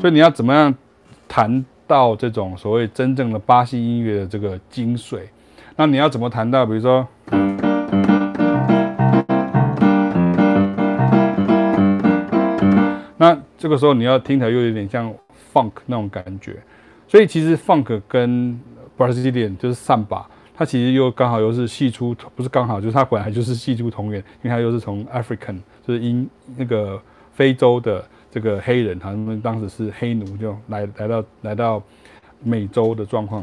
[0.00, 0.74] 所以你要怎么样
[1.28, 5.20] 谈到这种所谓真正的巴西音乐的这个精髓？
[5.76, 7.06] 那你要怎么谈到，比如说？
[13.18, 15.12] 那这个时候你要听起来又有点像
[15.52, 16.56] funk 那种感觉，
[17.08, 18.60] 所以其实 funk 跟
[18.96, 27.00] Brazilian 就是萨巴，它其实又刚好又是系出，不是刚好，就是它本来就是系出同源，因为它又是从 African，就是因那个
[27.32, 28.04] 非洲的
[28.36, 31.82] 这个黑人，他们当时是黑奴，就来来到来到
[32.42, 33.42] 美洲的状况，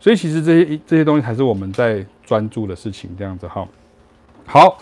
[0.00, 3.64] 所以其实这些这些东西还是我们在专注的事情，这样子哈。
[4.44, 4.78] 好，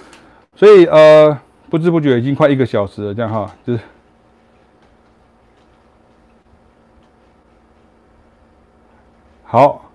[0.54, 1.38] 所以呃
[1.68, 3.80] 不知不觉已经快一个小时了，这样哈，就是。
[9.42, 9.90] 好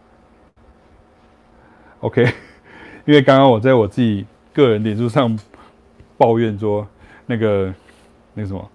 [2.01, 2.23] ，OK，
[3.05, 5.35] 因为刚刚我在我自己个人脸书上
[6.17, 6.87] 抱怨说，
[7.25, 7.73] 那个
[8.35, 8.69] 那个什么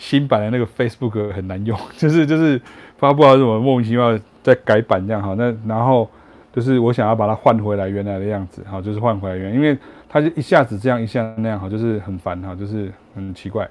[0.00, 2.58] 新版的那个 Facebook 很难用， 就是就是
[2.96, 6.08] 发布了什么莫名其妙在改版这样哈，那然后
[6.54, 9.76] 就是我想要把它换回来原来的样子，好，就是换回来原，因为
[10.08, 13.68] 它就一下子这样一下那样，好，就是很烦哈，就是很奇怪。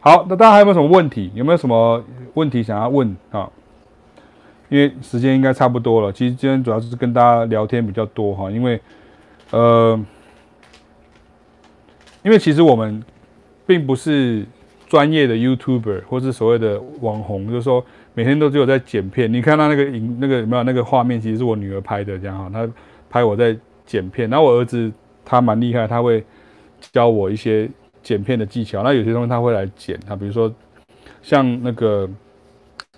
[0.00, 1.30] 好，那大家还有没有什么问题？
[1.34, 2.02] 有没有什么
[2.32, 3.50] 问题想要问啊？
[4.70, 8.80] 因为时间应该差不多了，其实今天主要是跟大家聊天比较多哈，因为，
[9.50, 10.00] 呃，
[12.22, 13.02] 因为其实我们
[13.66, 14.46] 并不是
[14.90, 17.82] 专业的 YouTuber 或是所谓的网红，就是说
[18.12, 19.32] 每天都只有在剪片。
[19.32, 22.70] 你看到那个影那个有没有那个画面，其实是我女儿拍的，这样哈，她
[23.08, 24.28] 拍我在剪片。
[24.28, 24.92] 然后我儿子
[25.24, 26.22] 他蛮厉害，他会
[26.92, 27.70] 教我一些
[28.02, 28.82] 剪片的技巧。
[28.82, 30.52] 那有些东西他会来剪，他比如说
[31.22, 32.06] 像那个。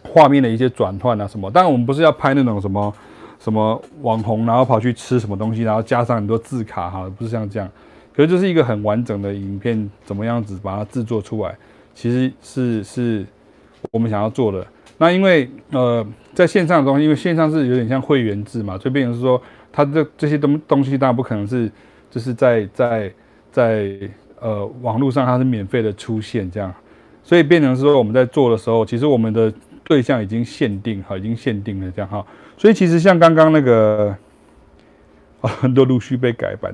[0.05, 2.93] 画面的一些转换啊什么，当然我们不是要拍那种什么
[3.38, 7.70] 什么网红，然后跑去吃什么东西，然后加上很多字卡哈，不是像这样。
[8.12, 11.57] 可是就是一个很完整的影片，怎么样子把它制作出来，
[11.95, 13.26] 其实是是
[13.90, 14.66] 我们想要做的。
[14.99, 19.40] 那因为呃在线上的东西，因为线上是有点像会员制嘛，所以变成是说
[19.72, 21.70] 它这这些东东西当然不可能是
[22.11, 23.12] 就是在在
[23.51, 23.99] 在
[24.40, 26.72] 呃网络上它是免费的出现这样，
[27.22, 29.53] 所以变成是说我们在做的时候，其实我们的。
[29.84, 32.24] 对象已经限定好，已经限定了这样哈，
[32.57, 34.16] 所以其实像刚刚那个，
[35.40, 36.72] 很多陆续被改版，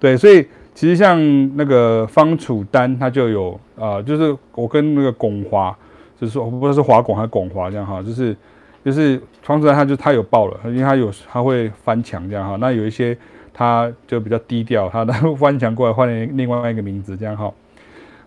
[0.00, 0.44] 对，所以
[0.78, 1.18] 其实像
[1.56, 5.76] 那个方楚丹他就有啊，就是我跟那个巩华，
[6.16, 8.36] 就是说不知道是华巩还是巩华这样哈，就是
[8.84, 13.18] 就是方楚丹他就他有报了，因为他有他会翻墙这样哈，那有一些
[13.52, 15.04] 他就比较低调，他
[15.36, 17.52] 翻墙过来换另外一个名字这样哈，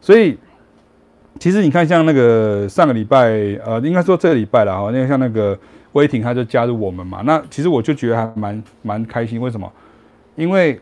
[0.02, 0.38] 所以。
[1.39, 3.30] 其实你看，像那个上个礼拜，
[3.66, 5.58] 呃，应该说这个礼拜了哈，那个像那个
[5.93, 7.22] 威霆他就加入我们嘛。
[7.24, 9.72] 那其实我就觉得还蛮蛮开心，为什么？
[10.36, 10.78] 因为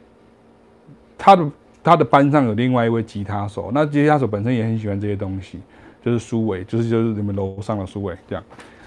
[1.19, 1.51] 他的
[1.83, 5.59] 他的班上有另外一位吉他手，那吉他手本身也很喜欢这些东西，
[6.03, 8.43] 就是苏伟，就是就是你们楼上的苏伟这样。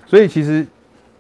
[0.07, 0.67] 所以其实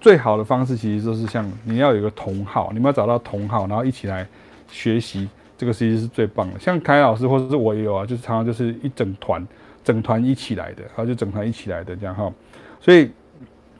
[0.00, 4.26] 最好的方式，其实就是像你要有个同好，你们要找到同好，然后一起来
[4.68, 6.58] 学习，这个其实是最棒的。
[6.58, 9.46] 像凯老师或者是我也有啊，就是常常就是一整团。
[9.84, 12.32] 整团一起来的，然后就整团一起来的这样哈，
[12.80, 13.10] 所以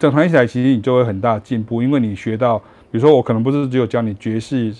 [0.00, 2.58] 整团一起来，其实你就会很大进步，因为你学到，
[2.90, 4.74] 比如说我可能不是只有教你爵士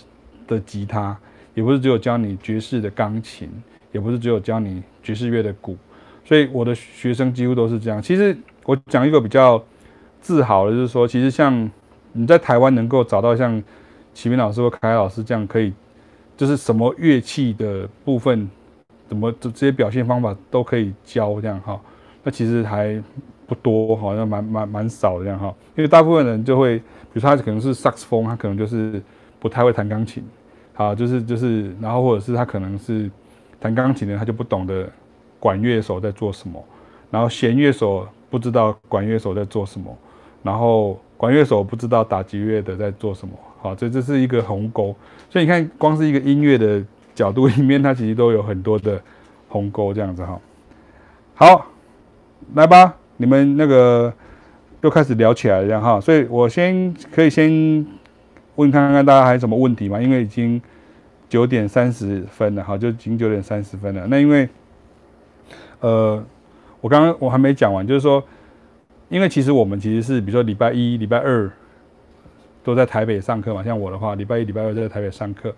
[0.48, 1.16] 的吉他，
[1.54, 3.48] 也不是只有教你爵士的钢琴，
[3.92, 5.76] 也不是只有教你爵士乐的鼓，
[6.24, 8.00] 所以我的学生几乎都是这样。
[8.00, 9.62] 其实我讲一个比较
[10.20, 11.70] 自豪的，就是说，其实像
[12.12, 13.62] 你在台湾能够找到像
[14.14, 15.72] 启明老师或凯凯老师这样，可以
[16.36, 18.48] 就是什么乐器的部分。
[19.08, 21.78] 怎么这这些表现方法都可以教这样哈？
[22.22, 22.98] 那其实还
[23.46, 25.54] 不多，好像蛮蛮蛮少的这样哈。
[25.76, 29.02] 因为大部分人就会，比如说他可能是萨克斯风，他可能就是
[29.38, 30.24] 不太会弹钢琴，
[30.74, 33.10] 好，就是就是，然后或者是他可能是
[33.60, 34.88] 弹钢琴的，他就不懂得
[35.38, 36.64] 管乐手在做什么，
[37.10, 39.96] 然后弦乐手不知道管乐手在做什么，
[40.42, 44.96] 然后管乐手不知道打击乐的在做什么，好，这这是一个鸿沟，
[45.28, 46.82] 所以你看，光是一个音乐的
[47.14, 49.00] 角度里面，它其实都有很多的
[49.48, 50.40] 鸿沟这样子哈。
[51.34, 51.66] 好，
[52.54, 54.12] 来吧，你们那个
[54.80, 57.86] 又开始聊起来了哈，所以我先可以先
[58.56, 60.00] 问看看大家还有什么问题吗？
[60.00, 60.60] 因为已经
[61.28, 64.06] 九点三十分了哈，就已经九点三十分了。
[64.06, 64.48] 那因为
[65.80, 66.22] 呃，
[66.80, 68.22] 我刚刚我还没讲完，就是说，
[69.08, 71.50] 因为其实我们其实是比如说礼拜一、礼拜二
[72.62, 75.54] 都在台北上课嘛，像我的话，礼拜一、礼拜二在台北上课，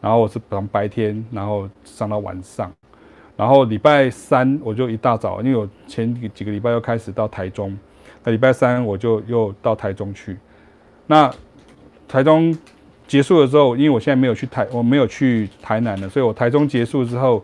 [0.00, 2.72] 然后我是从白天然后上到晚上。
[3.36, 7.76] 然后礼拜三我就一大早，因为我前几个礼拜又开始到台中，
[8.24, 10.38] 那礼拜三我就又到台中去。
[11.06, 11.30] 那
[12.08, 12.56] 台中
[13.06, 17.42] 结束了之后，因为我现在没有去台，我没有去台南了，所以我台中结束之后，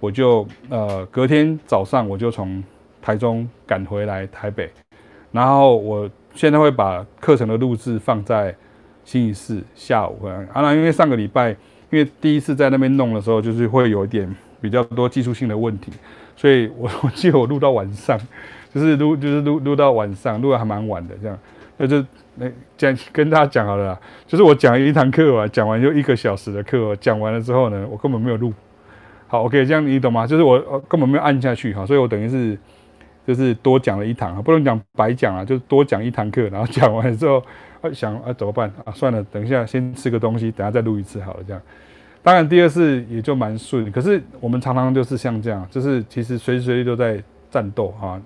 [0.00, 2.62] 我就呃隔天早上我就从
[3.02, 4.70] 台中赶回来台北。
[5.32, 8.54] 然后我现在会把课程的录制放在
[9.04, 10.26] 星期四下午。
[10.26, 11.50] 啊，那因为上个礼拜
[11.90, 14.34] 因为第一次在那边弄的时候，就是会有一点。
[14.60, 15.92] 比较多技术性的问题，
[16.34, 18.18] 所以我我记得我录到晚上，
[18.74, 21.38] 就是录就是录录到晚上，录的还蛮晚的，这样，
[21.76, 22.02] 那就
[22.36, 28.52] 那讲跟大家讲好了啦，就是我讲一堂课啊，讲完就一个小时的课，讲完了之后呢，我根本没有录，
[29.26, 30.26] 好，OK，这样你懂吗？
[30.26, 30.58] 就是我
[30.88, 32.58] 根本没有按下去，哈，所以我等于是
[33.26, 37.42] 就是多讲了一堂，不能讲白讲啊，就是多讲一堂课，然后讲完了之后，
[37.92, 38.92] 想啊怎么办啊？
[38.92, 41.62] 算了，等一下先吃个东西，等下再录一次好了，这样。
[42.22, 43.92] 当然，第二次也就蛮顺。
[43.92, 48.18] 可是我们常常就是像这样，就是其实随时随地都在战斗哈。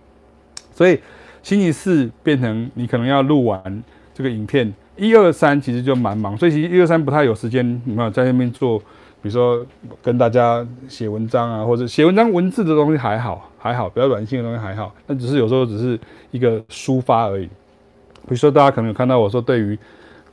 [0.70, 1.00] 所以
[1.42, 3.82] 星期四变成你可能要录完
[4.18, 6.36] 这个影片，一二三其实就蛮忙。
[6.36, 8.76] 所以其实一二三不太有时间，没有在那边做？
[9.22, 9.64] 比如说
[10.02, 14.92] 跟大家写文章啊，或者写文章文字的东西还好，还好，比较软性的东西还好。
[15.06, 15.96] 那只是有时候只是
[16.32, 17.46] 一个抒发而已。
[17.46, 19.78] 比如说大家可能有看到我说，对于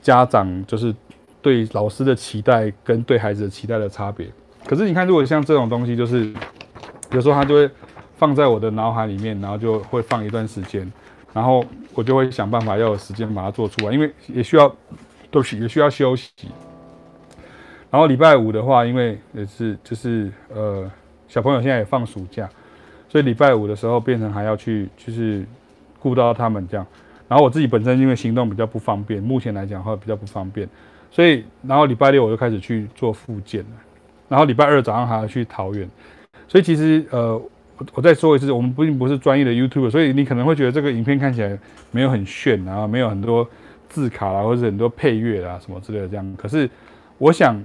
[0.02, 0.92] 家长就是。
[1.42, 4.26] 对老师的期待跟对孩子的期待的差别，
[4.66, 6.34] 可是你看，如果像这种东西，就是
[7.12, 7.70] 有时候他就会
[8.18, 10.92] 放在我的脑海里面，然后就会放一段时间，
[11.34, 11.64] 然后
[11.96, 14.74] 我就会想办法要有时间把它做出来，因为也需要
[15.32, 16.30] 都是也需要休息。
[17.90, 20.92] 然后礼拜五的话，因为也是就是呃
[21.28, 22.48] 小朋友现在也放暑假，
[23.10, 25.46] 所以礼拜五的时候变成还要去就是
[26.00, 26.86] 顾到他们这样。
[27.28, 30.70] 然后我自己本身因为行动比较不方便，目前来讲的话比较不方便。
[31.10, 33.70] 所以，然后礼拜六我就开始去做复健了，
[34.28, 35.90] 然后礼拜二早上还要去桃园。
[36.46, 37.42] 所以其实，呃，
[37.78, 41.58] 我我再说一次，我们并不是专业的 YouTube，所以你可能会觉得这个影片看起来
[41.92, 43.48] 没有很炫，然后没有很多
[43.90, 46.36] 字卡啦，或者很多配乐啦什么之类的这样。
[46.38, 46.70] 可是，
[47.18, 47.62] 我想，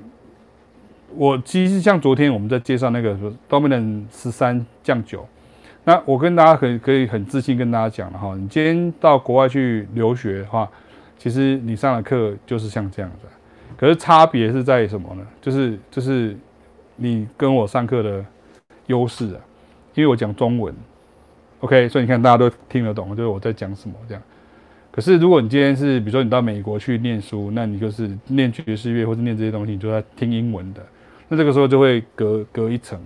[1.14, 3.16] 我其实像昨天我们在介绍那个
[3.48, 5.26] Dominant 十三降九，
[5.84, 10.68] 那我跟大家可以可以很自信跟大家讲了哈，你今天到国外去留学的话，
[11.18, 13.26] 其实你上的课就是像这样子。
[13.76, 15.26] 可是差别是在什么呢？
[15.40, 16.36] 就是就是
[16.96, 18.24] 你跟我上课的
[18.86, 19.40] 优势啊，
[20.01, 20.74] 因为我讲中文
[21.61, 24.22] ，OK，所以你看大家都听得懂，就是我在讲什么这样。
[24.90, 30.80] 可是如果你今天是比如说你到美国去念书，那你就是念爵士乐或者念这些东西，你就在听英文的，
[31.28, 32.98] 那这个时候就会隔隔一层。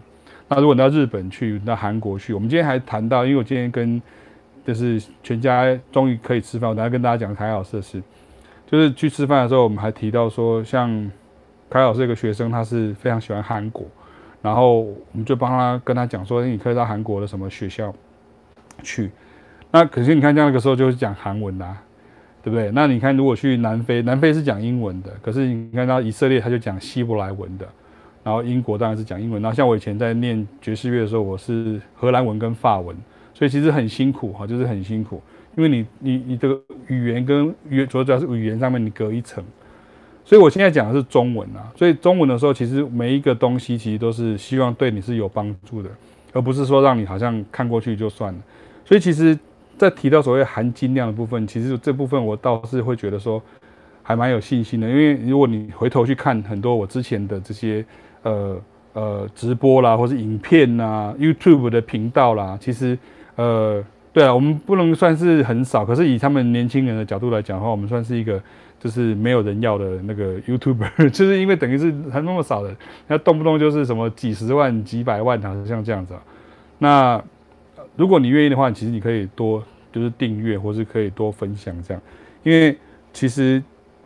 [0.48, 4.00] 那如果你到日本去，到韩国去，我们今天还谈到，因为我今天跟
[4.66, 8.02] 就是全家终于可以吃饭，我等下跟大家讲凯老师的事。
[8.66, 10.88] 就是去吃饭的时候，我们还提到说，像
[11.68, 13.86] 凯老师这个学生，他是非常喜欢韩国，
[14.44, 17.90] 然后我们就帮他跟他讲说，你可以到韩国的什么学校
[18.82, 19.10] 去。
[19.70, 21.78] 那可是你看这样的时候就是讲韩文啦，
[22.42, 22.70] 对不对？
[22.72, 27.66] 那你看如果去南非，南非是讲英文的，可是你看到以色列他就讲希伯来文的，
[28.22, 29.40] 然后英国当然是讲英文。
[29.40, 32.94] 然后像我以前在念爵士乐的时候，我是荷兰文跟法文，
[33.32, 35.22] 所以其实很辛苦哈，就是很辛苦。
[35.56, 39.42] 因为你你你这个语言跟语主要主要是语言上面你隔一层，
[40.24, 41.70] 所以我现在讲的是中文啊。
[41.76, 45.90] 所以中文的时候，其实每一个东西其实都是希望对你是有帮助的，
[46.32, 48.40] 而不是说让你好像看过去就算了。
[48.84, 49.38] 所以其实，
[49.76, 53.42] 在提到所谓含金量的部分，其实这部分我倒是会觉得说
[54.02, 54.88] 还蛮有信心的。
[54.88, 57.84] 因为如果你回头去看很多我之前的这些
[58.22, 58.56] 呃
[58.92, 62.98] 呃直播啦，或是影片呐，YouTube 的频道啦，其实
[63.36, 63.84] 呃。
[64.14, 68.40] 对啊，我们不能算是很少，可是以他们年轻人的角度来讲的话，我们算是一个
[68.84, 72.76] 就是没有人要的那个 YouTuber， 就是因为等于是还那么少人，
[73.06, 76.22] 那动不动就是什么几十万、几百万，好像这样子啊。
[76.78, 77.24] 那
[77.96, 82.02] 如果你愿意的话，其实你可以多就是订阅，或是可以多分享这样，
[82.42, 82.76] 因为
[83.14, 83.62] 其实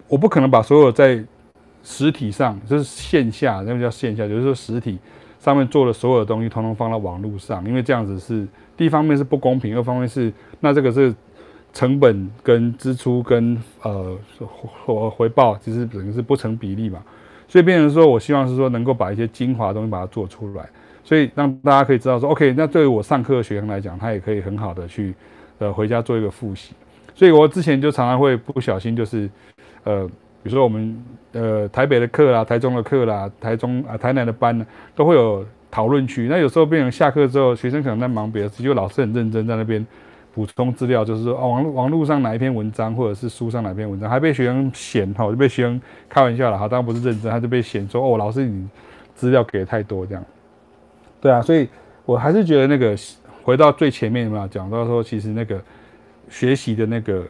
[0.07, 1.21] 我不可能把所有在
[1.83, 4.97] 实体上，就是线下，那个叫线下，就是说实体
[5.41, 11.13] 上面做的所有的东西，统统放到网络上，因为这样子是第一方面是不公平，二方面是那这个是
[11.73, 14.17] 成本跟支出跟呃
[14.87, 17.01] 回回报其实等于是不成比例嘛，
[17.47, 20.69] 所以变成说我希望是说能够把一些精华东西把它做出来，
[21.05, 25.15] 所以让大家可以知道说，OK，那对于我上课的学生来讲，他也可以很好的去
[25.59, 26.75] 呃回家做一个复习。
[27.15, 29.29] 所以我之前就常常会不小心，就是，
[29.85, 30.07] 呃，
[30.43, 34.65] 比如说我们呃台北的课啦、台中的课啦、台中啊、台南的班呢，
[34.95, 36.29] 都会有讨论区。
[36.29, 39.85] 那有时候变成下课之后，学生可能在忙别的事，就老师很认真在那边
[40.39, 48.69] 补充资料，就是说哦，网络网络上哪一篇文章，或者是书上哪一篇文章，还被学生嫌哈，就被学生开玩笑了哈，当然不是认真，他就被嫌说哦，老师你
[49.17, 50.25] 资料给的太多这样。
[51.21, 51.69] 对啊，所以
[52.05, 52.97] 我还是觉得那个
[53.43, 55.61] 回到最前面嘛，讲到说其实那个。
[56.31, 57.25] 学习的那个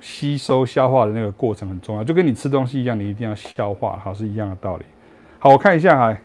[0.00, 4.84] 吸收消化的那个过程很重要，就跟你吃东西一样，你一定要消化，好，是一样的道理。
[5.38, 6.18] 好，我看一下哈，啊，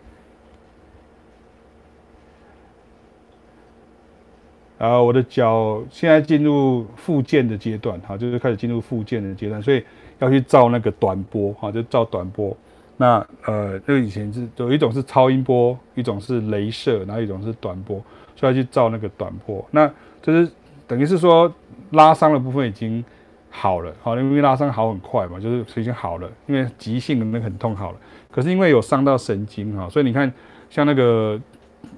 [4.87, 9.83] 啊我的脚现在进入复健的阶段，哈，就是开始进入复健的阶段，所以
[10.19, 12.55] 要去照那个短波，哈，就照短波。
[12.97, 18.01] 那呃，那个以前是有一种是超音波，一种是镭射，然后一种是短波，
[18.35, 19.65] 所以要去照那个短波。
[19.71, 19.89] 那
[20.21, 20.49] 就是
[20.87, 21.53] 等于是说。
[21.91, 23.05] 拉伤的部分已经
[23.51, 27.97] 好了，好，因为拉伤好很快嘛，就是已经好了，因为急性的那个很痛好了。
[28.31, 30.33] 可是因为有伤到神经哈，所以你看，
[30.71, 31.39] 像那个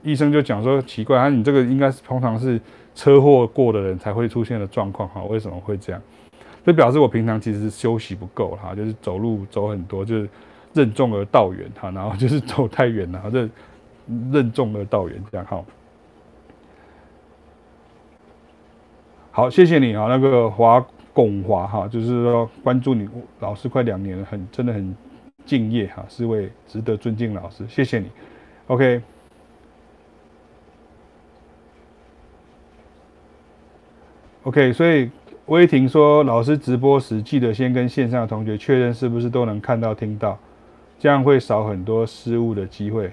[0.06, 2.62] 医生就讲说奇怪，啊，你这个应该是通常是
[2.94, 6.02] 车祸过的人才会出现的状况哈，为什么会这样？
[6.64, 10.30] 这表示我平常其实休息不够哈，就是走路走很多，就是
[10.74, 13.50] 任重而道远哈，然后就是走太远了，这
[14.32, 15.64] 任重而道远这样哈。
[19.32, 23.08] 好，谢谢你啊，那个华拱华哈，就是说关注你
[23.40, 24.96] 老师快两年了，很真的很
[25.46, 28.08] 敬业哈，是位值得尊敬老师，谢谢你。
[28.68, 29.02] OK、
[34.46, 35.10] OK，所以
[35.48, 40.38] 威霆说，老师直播时记得先跟线上的同学确认是不是都能看到听到，
[41.00, 43.12] 这样会少很多失误的机会。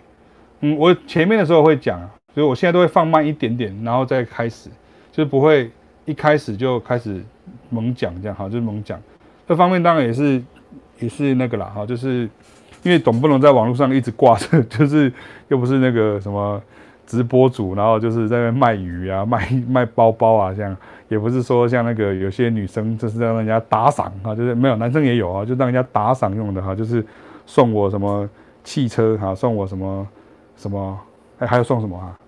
[0.60, 1.98] 嗯，我前面的时候会讲，
[2.34, 4.68] 所以我现在都会放慢一点点，然后再开始，
[5.10, 5.70] 就是不会。
[6.04, 7.22] 一开始就开始
[7.70, 9.00] 猛讲这样哈，就是猛讲。
[9.46, 10.42] 这方面当然也是
[10.98, 12.28] 也是那个啦哈，就是
[12.82, 15.12] 因为总不能在网络上一直挂着， 就是
[15.46, 16.60] 又不是那个什么
[17.06, 20.76] 直播主，然后就是在那卖鱼啊、卖卖包包啊这样，
[21.12, 27.04] 也不是说像那个有些女生就是让人家打赏啊，就是没有男生也有啊，就让人家打赏用的哈，就是
[27.44, 28.26] 送我什么
[28.64, 30.08] 汽车哈，送我什么
[30.56, 30.98] 什么，
[31.38, 32.18] 哎还有送什么啊？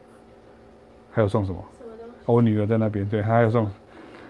[1.13, 1.59] 还有送什么？
[2.27, 3.67] 我女儿在那边，对，她还有送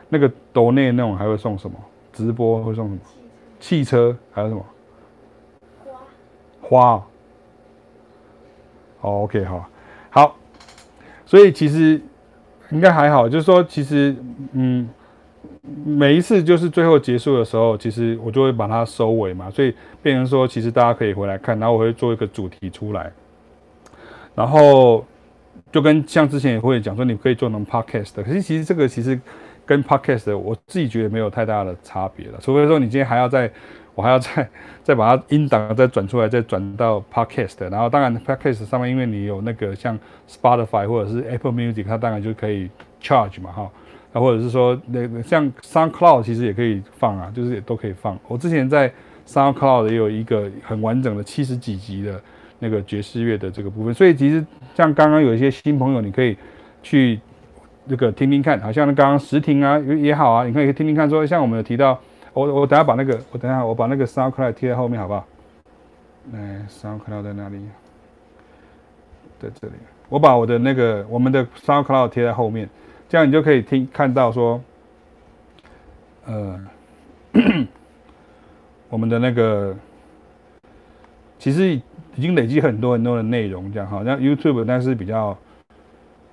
[0.09, 1.77] 那个抖内那种，还会送什么？
[2.13, 3.01] 直播会送什么？
[3.59, 4.65] 汽车还有什么？
[6.61, 6.97] 花。
[6.99, 7.07] 花。
[9.01, 9.69] 好，OK，好，
[10.11, 10.37] 好。
[11.27, 12.01] 所以其实
[12.71, 14.15] 应该还好，就是说，其实
[14.53, 14.89] 嗯，
[15.85, 23.13] 每一次就是最后结束的时候，其实我就会把它收尾嘛，所以变成说，其实大家可以回来看，然后我会做一个主题出来，
[24.35, 25.05] 然后。
[25.71, 29.21] 就跟像之前也会讲说，你可以做成 podcast 的，可是其实这个其实
[29.67, 32.39] 跟 podcast 我自己觉得没有太大的差别了。
[32.41, 33.51] 除非说你今天还要再，
[33.95, 34.49] 我还要再
[34.83, 37.71] 再把它音档再转出来，再转到 podcast。
[37.71, 42.69] 然后当然 podcast 上面，因为你有那个像 Spotify 或者是 Apple Music，它当然就可以
[43.03, 43.71] charge 嘛，哈。
[44.13, 48.19] 那或者是说那个像 SoundCloud 其实也可以放啊，就是也都可以放。
[48.29, 48.93] 我之前在
[49.27, 52.21] SoundCloud 也有一个很完整的七十几集的。
[52.61, 54.43] 那个爵士乐的这个部分，所以其实
[54.75, 56.35] 像刚刚有一些新朋友，你可以
[56.83, 57.21] 去
[57.85, 61.11] 那个听听看，好像刚刚时听啊也好啊，你可以听听看。
[61.11, 62.01] 说像我们有提到，
[62.35, 65.27] 我我等下把那个，我等下我把那个 SoundCloud 贴在后面，好不好？
[66.33, 67.59] 来，SoundCloud 在哪里？
[69.41, 69.75] 在这里。
[70.11, 72.69] 我把我的那个我们的 SoundCloud 贴在后面，
[73.09, 74.61] 这样你就可以听看到说，
[76.27, 76.61] 呃，
[78.91, 79.75] 我们的那个
[81.39, 81.81] 其实。
[82.17, 85.37] 已经累积很多很多的内容，这样哈，像 YouTube，但是比较，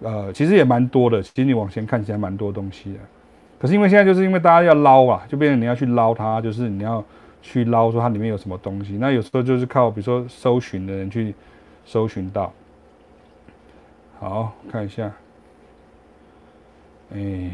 [0.01, 1.23] 呃，其实也蛮多的。
[1.23, 2.99] 其实你往前看起来蛮多东西的，
[3.61, 7.03] 可是因为现在就是因为大家要捞啊，就变成你要去捞它，就是你要
[7.43, 8.97] 去捞说它里面有什么东西。
[8.97, 11.35] 那有时候就是靠比如说搜寻的人去
[11.85, 12.51] 搜寻到。
[14.19, 15.11] 好，看一下，
[17.13, 17.51] 哎，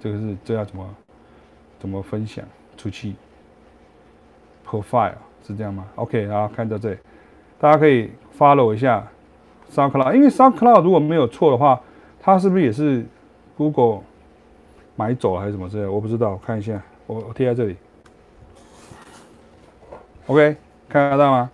[0.00, 0.88] 这个是这要怎么
[1.78, 2.42] 怎么分享
[2.78, 3.14] 出去
[4.66, 6.98] ？Profile 是这样吗？OK，好，看到这里。
[7.60, 9.06] 大家可以 follow 一下
[9.70, 11.78] SoundCloud，因为 SoundCloud 如果没有错的话，
[12.20, 13.04] 它是不是也是
[13.58, 14.00] Google
[14.96, 15.86] 买走了还是什么之类？
[15.86, 17.76] 我不知道，我看一下，我我贴在这里。
[20.26, 20.56] OK，
[20.88, 21.50] 看得到吗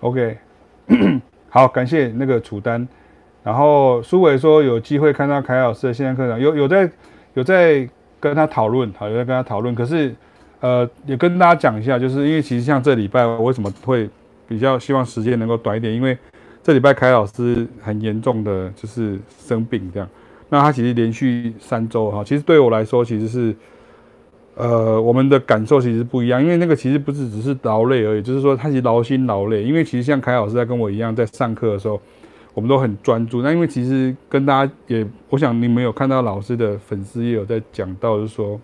[0.00, 0.36] ？OK，
[1.48, 2.86] 好，感谢那个楚丹。
[3.44, 6.90] 然后苏伟说有机会看到凯老师的线上课程，有有在
[7.34, 7.88] 有在
[8.20, 9.74] 跟他讨论，好，有在跟他讨论。
[9.74, 10.14] 可是，
[10.60, 14.10] 呃，也跟大家讲一下，就是因为其实像这礼拜我为什么会
[14.52, 16.16] 比较希望时间能够短一点，因为
[16.62, 20.08] 这礼拜凯老师很严重的就是生病这样。
[20.48, 23.56] 那他其实连续三周哈，其实对我来说其实是，
[24.54, 32.00] 呃，我们的感受其实不一样，因为那个其实不是只是劳累而已，就是说他其实劳心劳累，因为其实像凯老师在跟我一样在上课的时候。
[32.54, 38.60] 我们都很专注，那因为其实跟大家也，我想你们有看到老师的粉丝也有在讲到，就是说，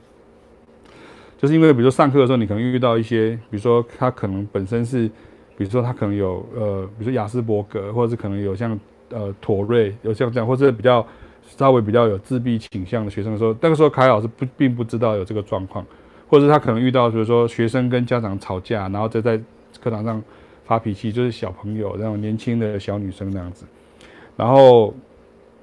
[1.39, 5.11] 就是因为比如说上课的时候，你可能遇到一些，比如说他可能本身是，
[5.59, 8.79] 比如说他可能有呃，比如说亚斯伯格，或者是可能有像
[9.11, 11.05] 呃妥瑞，有像这样，或者比较
[11.43, 15.85] 稍微比较有自闭倾向的学生的时候，那个时候凯老师不并不知道有这个状况，
[16.29, 19.37] 或者是他可能遇到，比如说学生跟家长吵架，然后再在
[19.83, 20.23] 课堂上
[20.65, 23.67] 发脾气，就是小朋友那种年轻的小女生那样子。
[24.37, 24.95] 然后，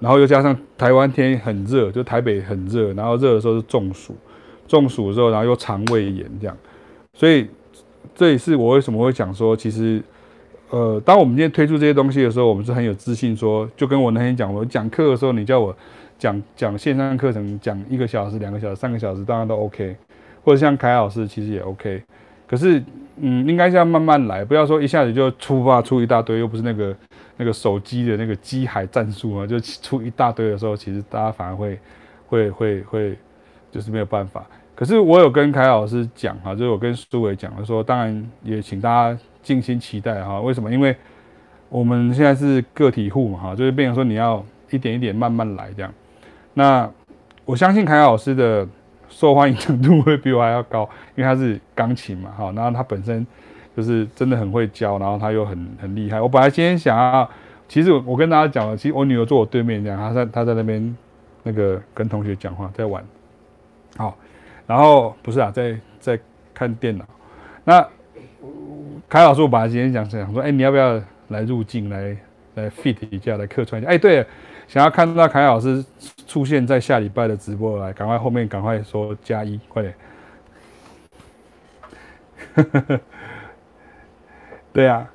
[0.02, 4.14] 然后又加上台湾天很热，就台北很热，然后热的时候是中暑，
[4.68, 6.58] 中暑之后，然后又肠胃炎这样，
[7.14, 7.48] 所以
[8.14, 10.02] 这也是我为什么会讲说，其实，
[10.70, 15.76] 呃，当我们今天推出这些东西的时候，我们是很有自信说，就跟我那天讲，我讲课的时候，你叫我
[16.20, 19.96] 讲讲线上课程，讲一个小时、两个小时、三个小时，当然都 OK，
[20.44, 22.04] 或者像凯老师其实也 OK，
[22.48, 22.84] 可是，
[23.18, 26.96] 嗯，应该是要慢慢来，不要说一下子就出发出一大堆，又不是那个。
[27.38, 31.78] 那个手机的那个机海战术啊，就出一大堆的时候，其实大家反而会
[32.28, 33.18] 会会会，
[33.74, 34.48] 就是没有办法。
[34.76, 40.40] 可是我有跟凯老师讲哈，就是我跟苏伟讲，他说当然也请大家静心期待哈。
[40.42, 40.72] 为什么？
[40.72, 40.96] 因为
[41.70, 45.92] 我们现在是个体户嘛哈，就是变成说你要一点一点慢慢来这样。
[46.54, 46.90] 那
[47.46, 48.68] 我相信凯老师的
[49.10, 53.26] 受欢迎程度会比我还要高，因为他是钢琴嘛哈，然后他本身。
[53.76, 56.22] 就是真的很会教，然后他又很很厉害。
[56.22, 57.30] 我本来今天想要，
[57.68, 60.98] 其实我跟大家讲了，其实我女儿坐我对面这样，她在她在那边
[61.44, 63.04] 那个跟同学讲话，在玩。
[63.98, 64.18] 好，
[64.68, 66.20] 然后不是啊，在在
[66.54, 67.06] 看电脑。
[67.64, 67.88] 那
[69.08, 72.16] 凯老师，我本来今天讲想说，哎，你要不要来入镜来
[72.56, 73.92] 来 fit 一下，来客串一下？
[73.92, 74.26] 哎，对，
[74.68, 75.84] 想要看到凯老师
[76.28, 79.96] 出现在下礼拜的直播来，赶快后面赶快说加一，快点。
[84.72, 85.10] 对啊，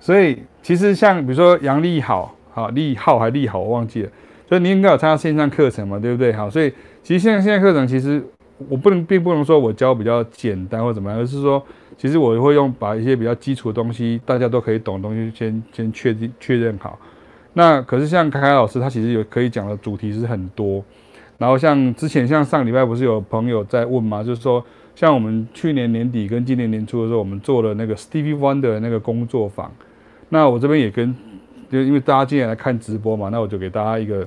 [0.00, 4.10] 所以其实像比如说杨立好，好立浩还立好，我忘记了。
[4.48, 6.32] 所以你应该有参加线上课程嘛，对不对？
[6.32, 8.22] 好，所以其实现在线上课程，其实
[8.68, 11.62] 我不能并不能说我教比较简单或怎么样，而是说，
[11.98, 16.98] 其实我会用把一些比较基础的东西，大家都可以懂的东西先先确定确认好。
[17.54, 20.84] 那可是像凯凯老师，他其实有可以讲的主题是很多。
[21.38, 24.22] 然后像之前像上礼拜不是有朋友在问嘛？
[24.22, 24.64] 就是说。
[24.96, 29.70] 像我们去年年底跟今年年初的时候，我们做了那个 Stevie Wonder 的那个工作坊。
[30.30, 31.14] 那我这边也跟，
[31.70, 34.26] 就因为大家今天来看直播嘛，那我就给大家一个，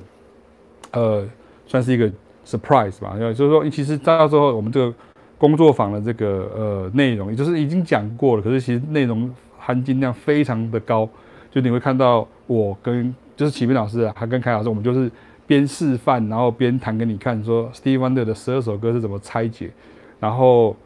[0.92, 1.26] 呃，
[1.66, 2.10] 算是一个
[2.44, 3.16] surprise 吧。
[3.18, 4.94] 就是说，其实到时候我们这个
[5.38, 11.08] 工作坊的这个呃内容，也就是已经讲过了，可是其实内容含金量非常的高。
[11.50, 15.10] 就你会看到我跟就是启明老师啊，还跟凯老师，我们就是
[15.46, 19.70] 边示范，然后边弹给你看，说 Steve Wonder 的十二首歌是怎么拆解。
[20.20, 20.76] 然后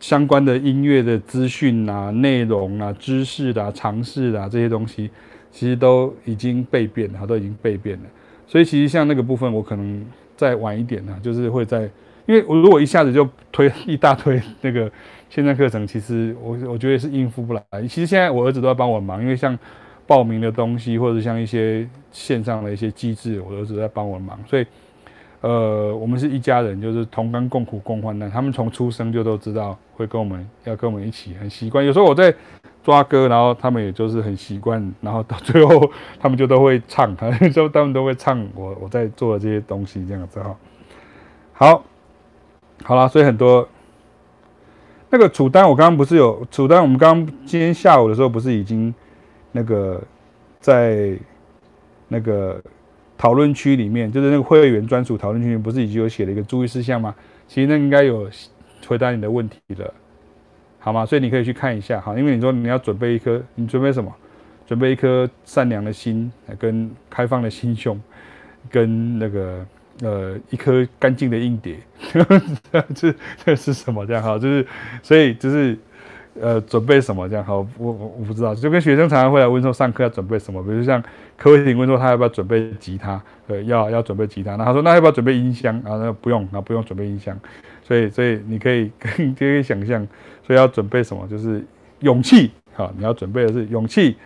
[0.00, 5.10] 相关的音乐的资讯啊、内容啊、知识啊、常识啊这些东西，
[5.56, 8.04] 其实都已经被变了，都已经被变了。
[8.46, 10.04] 所以其实像那个部分，我可能
[10.36, 11.88] 再晚一点呢，就是会在，
[12.26, 14.92] 因为我如果一下子就推一大堆那个
[15.30, 17.62] 线上课程，其实我我觉得是应付不来。
[17.88, 19.58] 其实现在我儿子都在帮我忙，因为像
[20.06, 24.66] 报名的东西，或者像一些线上的一些机制，我儿子在帮我忙，所以。
[25.42, 28.28] 呃，我们是一家人，就是同甘共苦共患难。
[28.28, 31.84] 他们从出生就都知道会跟我们要跟我们一起，很习惯。
[31.84, 32.34] 有时候我在
[32.86, 35.90] 抓歌，然后他们也就是很习惯，然后到最后
[36.20, 37.12] 他们就都会唱，
[37.52, 40.56] 就他们都会唱我我在做的这些东西这样子哈。
[41.52, 41.84] 好，
[42.84, 43.68] 好了，所以很多
[45.10, 48.94] 那个楚丹，我刚刚不是有楚丹，我们刚刚今天下午的时候不是已经
[49.50, 50.00] 那个
[50.60, 51.18] 在
[52.06, 52.62] 那个。
[53.18, 57.14] 讨论区里面，就是那个会员专属讨论区里面，不是已经有写了一个注意事项吗？
[57.48, 58.28] 其实那应该有
[58.86, 59.94] 回答你的问题了，
[60.86, 61.04] 好吗？
[61.04, 64.14] 所以你可以去看一下，哈，因为你说你要准备一颗，你准备什么？
[64.68, 66.30] 准备一颗善良的心，
[66.60, 68.00] 跟开放的心胸，
[68.70, 69.66] 跟那个
[70.02, 71.76] 呃一颗干净的硬碟，
[72.94, 73.12] 这
[73.44, 74.06] 这是什么？
[74.06, 74.64] 这样哈，就是
[75.02, 75.76] 所以就是
[76.40, 77.66] 呃，准备什么这样好？
[77.78, 80.62] 我我我不知道，就跟学生常常会来问说，上课要准备什么？
[80.62, 81.02] 比如像
[81.36, 83.20] 柯伟霆问说，他要不要准备吉他？
[83.48, 84.54] 对，要要准备吉他。
[84.54, 85.76] 那他说，那要不要准备音箱？
[85.80, 87.36] 啊，那不用，那不用准备音箱。
[87.82, 88.90] 所以，所以你可以
[89.38, 90.04] 可以想象，
[90.46, 91.26] 所以要准备什么？
[91.28, 91.64] 就是
[92.00, 92.52] 勇气。
[92.74, 94.16] 好，你要准备的是勇气，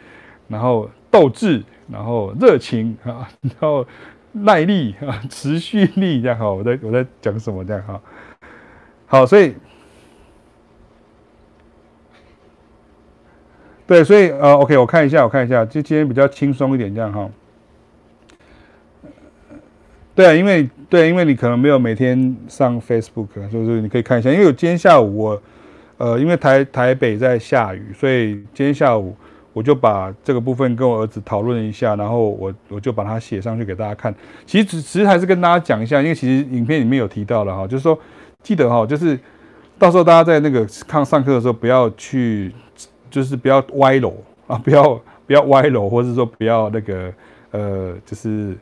[0.49, 3.87] 然后斗志，然后热情啊，然后
[4.33, 6.55] 耐力啊，持续力这样好。
[6.55, 8.01] 我在我在讲什么这样哈？
[9.07, 9.55] 好，所以。
[13.87, 17.29] 对，所以呃，OK，我看一下，我看一下，就今天比较轻松一点，这样哈。
[20.15, 24.31] 对啊，因为对，因为你可能没有每天上 Facebook，就是你可以看一下。
[24.31, 25.43] 因为我今天下午我，
[26.01, 29.15] 呃，因为台台北在下雨，所以今天下午
[29.53, 34.15] 我就把这个部分跟我儿子讨论一下，然后我我就把它写上去给大家看。
[34.47, 37.99] 其实其实还是跟大家讲一下，因为其实影片里面有提到了哈，就是说
[38.43, 39.19] 记得哈，就是
[39.79, 42.53] 到时候大家在那个看上课的时候不要去。
[43.11, 44.15] 就是不要歪楼
[44.47, 44.85] 啊，不要
[45.27, 47.13] 不要歪楼，或者说不要那个
[47.51, 48.57] 呃，就是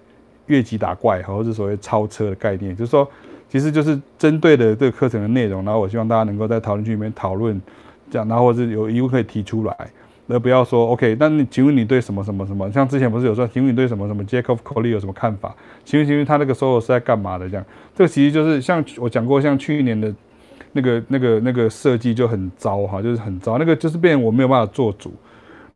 [0.47, 2.75] 越级打怪，或者是所谓超车的概念。
[2.75, 3.07] 就是说，
[3.49, 7.61] 其实就是针对的这个课程的内容，然后我希望大家能够在讨论区里面讨论，
[8.11, 9.77] 这样，然后或者是有疑问可以提出来，
[10.29, 11.17] 而不要说 OK。
[11.19, 12.71] 那你请问你对什么什么什么？
[12.71, 15.55] 像之前不是有说，请问你对什么什么 Jacob Collier 有什么看法？
[15.85, 17.49] 请问请问他那个 solo 是在干嘛的？
[17.49, 17.65] 这样，
[17.95, 20.15] 这个其实就是像我讲过，像去年的。
[20.73, 23.57] 那个、那个、那个设计就很糟哈，就是很糟。
[23.57, 25.11] 那个就是变我没有办法做主，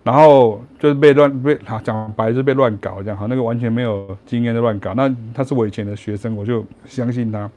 [0.05, 3.27] 然后就是被乱被他讲白就是被乱搞这样哈。
[3.27, 4.93] 那个完全没有经验的乱搞。
[4.93, 7.51] 那他是我以前的学生，我就相信他。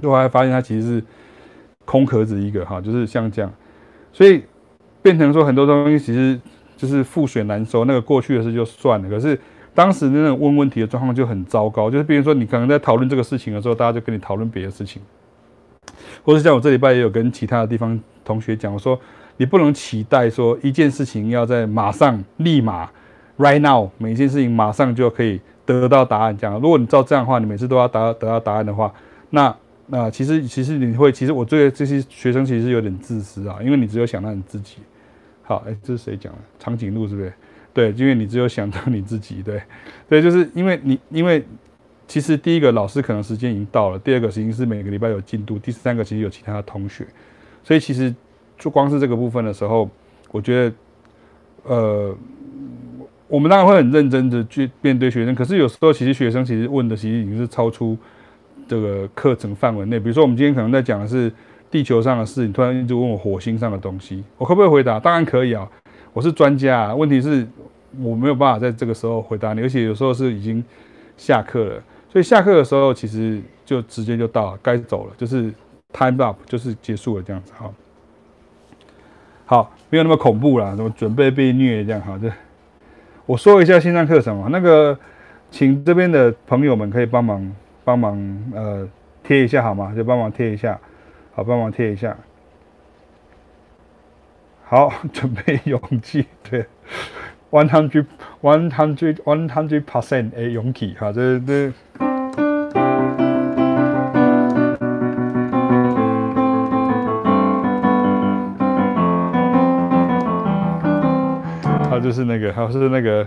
[0.00, 1.04] 最后来发现他其实是
[1.84, 3.52] 空壳子一个哈，就是像这样，
[4.12, 4.42] 所以
[5.02, 6.40] 变成说很多东西其实
[6.76, 7.84] 就是覆水难收。
[7.84, 9.38] 那个过去的事就算了，可是
[9.74, 11.90] 当时那种问问题的状况就很糟糕。
[11.90, 15.00] 就是比如说你可能在讨论这个事情的时候，大家就跟你讨论别的事情。
[16.22, 18.98] 或者像我这礼拜也有跟其他的地方同学讲，我说
[19.36, 22.88] 你不能期待说一件事情要在马上、立马、
[23.38, 26.36] right now，每一件事情马上就可以得到答案。
[26.36, 28.92] 这样，如果你照这样的话，你每次都要得得到答案的话，
[29.30, 29.54] 那
[29.90, 34.76] 那其实其实你会，其实我对这些学生其实有点自私啊，因为你只有想到你自己。
[35.42, 36.38] 好，哎，这是谁讲的？
[36.58, 37.32] 长颈鹿是不是？
[37.74, 39.42] 对，因为你只有想到你自己。
[39.42, 39.62] 对，
[40.08, 41.44] 对，就是因为你因为。
[42.10, 47.06] 其实第一个老师可能时间已经到了，第二个其实是每个礼拜有进度，第三个其实有其他的同学，
[47.62, 48.12] 所以其实
[48.58, 49.88] 就光是这个部分的时候，
[50.32, 50.74] 我觉得，
[51.62, 52.16] 呃，
[53.28, 57.96] 我们当然会很认真的去面对学生，可是有时候其实学生其实问的其实已经是超出
[58.70, 59.98] 这个课程范围内。
[59.98, 61.32] 比如说我们今天可能在讲的是
[61.68, 65.00] 地球上的事，你突然就问我火星上的东西，我可不可以回答？
[65.00, 65.68] 当然可以啊，
[66.12, 66.94] 我是专家啊。
[66.94, 67.44] 问题是
[68.00, 70.64] 我没有办法在这个时候回答你，而且有时候是已经
[71.16, 71.82] 下课了。
[72.08, 75.52] 所以下课的时候，其实就直接就到了，该走了，就是
[75.92, 77.70] time up，就是结束了这样子哈。
[79.46, 82.18] 好，没有那么恐怖啦，什么准备被虐这样哈。
[82.22, 82.30] 这
[83.26, 84.98] 我说一下线上课程嘛，那个
[85.50, 87.52] 请这边的朋友们可以帮忙
[87.84, 88.16] 帮忙
[88.54, 88.88] 呃
[89.22, 89.92] 贴一下好吗？
[89.94, 90.78] 就帮忙贴一下，
[91.34, 92.16] 好，帮忙贴一下。
[94.64, 96.64] 好，准备勇气，对
[97.50, 98.06] ，one hundred
[98.40, 101.72] one hundred one hundred percent 的，勇气哈，这这。
[111.90, 113.26] 他就是那个，还是那个，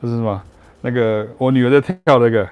[0.00, 0.42] 这是什么？
[0.80, 2.48] 那个我女儿在跳那个，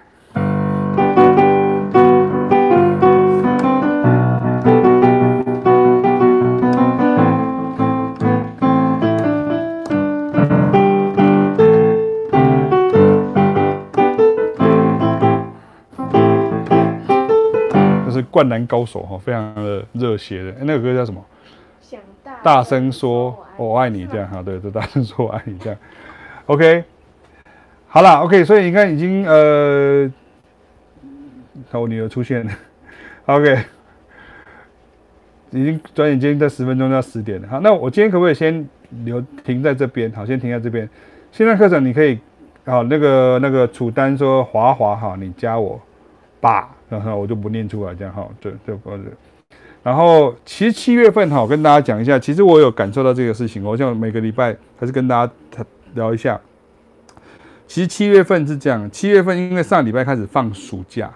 [18.31, 20.55] 灌篮高手哈，非常的热血的。
[20.61, 21.25] 那个歌叫什么？
[22.43, 25.79] 大声说“我爱你”这样哈，对，就大声说“我爱你”这样。
[26.47, 26.85] OK，
[27.89, 30.11] 好了，OK，所以你看已经呃，
[31.71, 32.53] 看我女儿出现了。
[33.27, 33.59] OK，
[35.51, 37.49] 已经转眼间在十分钟就要十点了。
[37.49, 38.67] 好，那我今天可不可以先
[39.05, 40.11] 留停在这边？
[40.13, 40.89] 好，先停在这边。
[41.33, 42.19] 线上课程你可以，
[42.65, 45.81] 好，那个那个楚丹说华华哈，你加我
[46.41, 49.07] 吧，然后我就不念出来这样哈，对对不对？
[49.83, 53.65] 然后其实七月份哈，我跟大家讲一下，其实我有感受到这个事情。
[53.65, 55.33] 我想每个礼拜还是跟大家
[55.95, 56.39] 聊一下。
[57.67, 61.11] 其实七月份是这样，七月份因为上礼拜开始放暑假，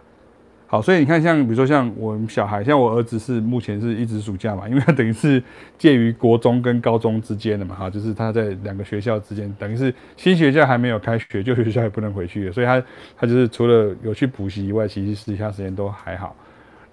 [0.66, 5.41] 好，所以你看像比如说像我们小孩，像我儿子是目前是一直暑假嘛，因为他等于是
[5.78, 12.82] 介于国中跟高中之间的嘛，哈，就是他在两个学校之间，等于是新学校还没有开学，旧学校也不能回去，所以他
[13.16, 16.35] 他就是除了有去补习以外，其实其他时间都还好。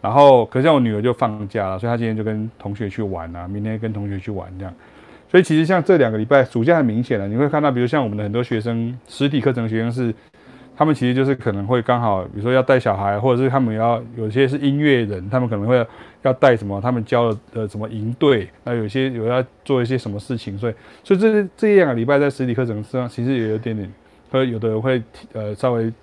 [0.02, 4.74] 然后，可像我女儿就放假了，所以她今天就跟同学去玩啊，明天跟同学去玩这样。
[5.30, 10.12] 所以其实像这两个礼拜暑假很明显了，你会看到，比如像我们的很多学生，实体课程学生是，
[10.82, 15.86] 他们其实就是可能会刚好，比如说要带小孩，或者是他们要有些是音乐人，他们可能会
[16.24, 23.94] 要带什么，他们教了呃什么营队，那有些有要做一些什么事情，所以，所以这这两个礼拜在实体课程上其实也有点点，
[24.32, 25.04] 会有的人会
[25.34, 25.94] 呃稍微。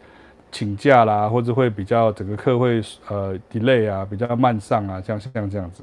[0.50, 5.82] 请假啦，或者会比较整个课会呃 delay 啊，比较慢上啊，像像这样子。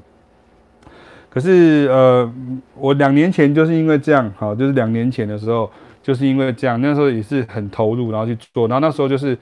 [1.30, 2.34] 可是呃，
[2.74, 5.72] 我两年前就是因为这样，好，就是两年前的时候
[6.06, 9.36] 就是因为这样，那时候也是很投入，然后去做，然后那时候就是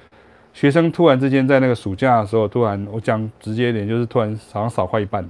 [0.53, 5.29] 学生突然之间在那个暑假的时候，突然我讲直接一点，就是突然好像少快一半，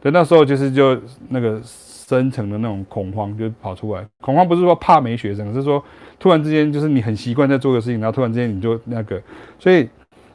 [0.00, 5.80] 对，那时候就是就那个深层的那种恐慌就跑出来，恐慌不是说怕没学生，是说。
[6.18, 9.20] 突然之间，就是你很习惯在做个事情，然后突然之间你就那个，
[9.58, 9.86] 所以，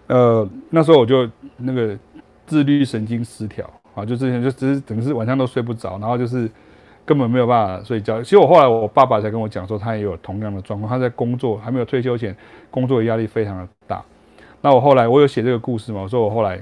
[0.06, 1.28] 呃，那时候我就
[1.58, 1.98] 那个
[2.46, 6.48] 自律神经失调啊，就之前就只是整个是晚上都睡不着，然后就是
[7.06, 8.22] 根本没有办法睡觉。
[8.22, 12.36] 其实我后来我爸爸才跟我讲说，他也有同样的状况，他在工作还没有退休前，
[12.70, 14.04] 工作压力非常的大。
[14.62, 16.62] 那我后来我有写这个故事嘛，我说我后来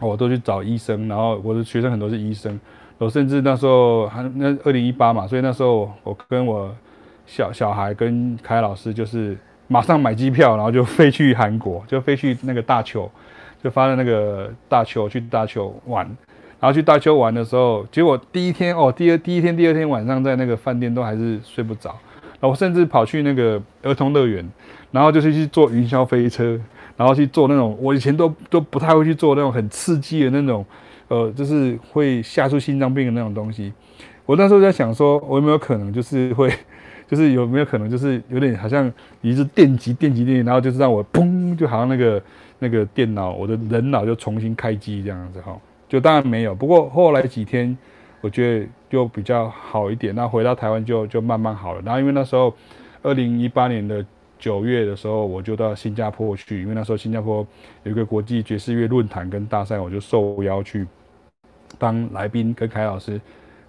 [0.00, 2.58] 我都去找医生，然后我的学生很多是医生，
[2.98, 6.74] 我甚至那时候还那二零一八嘛，所以那时候我跟我。
[7.26, 13.08] 小小孩跟凯老师就是马上买机票，然后就飞去韩国，就飞去那个大邱，
[13.62, 16.10] 就发了那个大邱去大邱玩，
[16.60, 21.96] 然后去大邱玩的时候，结果第一天哦，第二第一天第二天晚上在那个饭店都还是睡不着，
[22.38, 24.46] 然后甚至跑去那个儿童乐园，
[24.92, 26.60] 然后就是去坐云霄飞车，
[26.96, 30.64] 然后去坐那种我以前都都不太会去坐那种很刺激的那种，
[31.08, 33.72] 呃，就是会吓出心脏病的那种东西。
[34.26, 36.52] 我那时候在想说，我有没有可能就是会。
[37.10, 38.88] 就是有没有可能，就是有点好像
[39.20, 42.22] 一直电击、电击、电击，然后就是让我砰，就好像那个
[42.60, 45.58] 那个电脑，我的人脑就重新开机这样子哈。
[45.90, 47.76] 就当然没有，不过后来几天，
[48.20, 50.14] 我觉得就比较好一点。
[50.14, 51.82] 那回到台湾就就慢慢好了。
[51.84, 52.54] 然后因为那时候，
[53.02, 54.02] 二零一八年的
[54.38, 57.44] 九月的时候，我就到新加坡去，因为那时候新加坡
[57.82, 60.86] 有一个国际爵士乐论坛跟大赛，我就受邀去
[61.76, 63.20] 当来宾跟凯老师。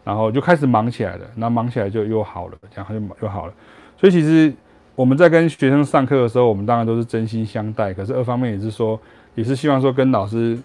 [0.04, 3.54] 然后就开始忙起来了，那忙起来就又好了，然后就又好了。
[3.96, 4.52] 所以其实
[4.96, 7.94] 我们在跟学生上课的时候，我们当然都是真心相待。
[7.94, 9.00] 可是二方面也是说，
[9.36, 10.58] 也是希望说跟老师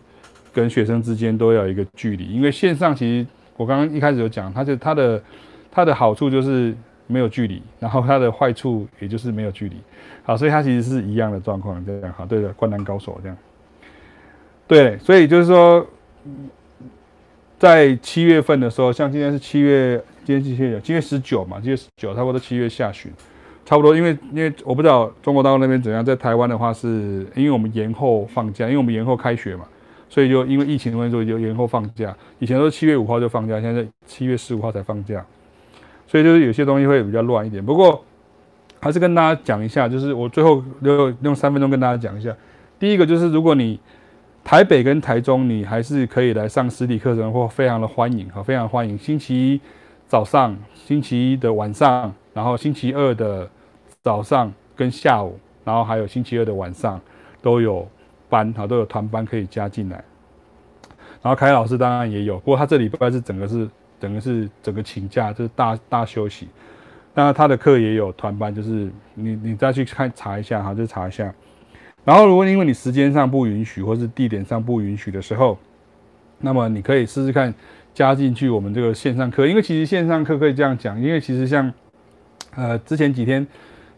[0.56, 2.24] 跟学生之间都要一个距离。
[2.24, 3.26] 因为线上其实
[3.56, 5.22] 我刚刚一开始有讲，它就它的
[5.70, 6.74] 它的好处就是
[7.06, 9.76] 没有距离，然后它的坏处也就是没有距离。
[10.24, 13.36] 好，所以它其实是一样的状况，这样好，对的，灌篮高手这样。
[14.66, 15.86] 对，所以就是说。
[17.58, 23.10] 在七月份的时候，像今天是七月，今天是七月，七月十九嘛，七月十九，差不多七月下旬，
[23.64, 23.96] 差不多。
[23.96, 29.64] 因为因为我不知道中国大陆那边怎样，在台湾的话是，因为我们延后放假，因为我们延后开学嘛，
[30.08, 32.16] 所以就因为疫情的关系，就延后放假。
[32.38, 35.24] 以前都是七月五号就放假，现在七月十五号才放假，
[36.06, 37.64] 所以就是有些东西会比较乱一点。
[37.64, 38.04] 不过
[38.80, 42.34] 还是跟大家讲一下，就是我最后用用三分钟跟大家讲一下。
[42.78, 43.78] 第一个就是如果你。
[44.48, 48.96] 台北跟台中，你还是可以来上实体课程，或非常的欢迎，哈，非常欢迎。
[48.96, 49.60] 星期一
[50.06, 53.50] 早上、星期一的晚上，然后星期二的
[54.04, 57.00] 早上跟下午，然后还有星期二的晚上
[57.42, 57.88] 都有
[58.28, 60.04] 班，哈，都有团班可以加进来。
[61.22, 66.48] 然后凯老师当然也有，不过他这礼拜是整个是整个是整个请假，就是大大休息。
[67.14, 71.32] 当然他的课也有团班，就是你你再去看查一下，哈，就查一下。
[72.04, 75.58] 然后，如果因为你时间上不允许，或是地点上不允许的时候，
[76.38, 77.52] 那么你可以试试看
[77.92, 79.46] 加进去我们这个线上课。
[79.46, 81.72] 因为其实线上课可以这样讲，因为其实像
[82.54, 83.44] 呃之前几天，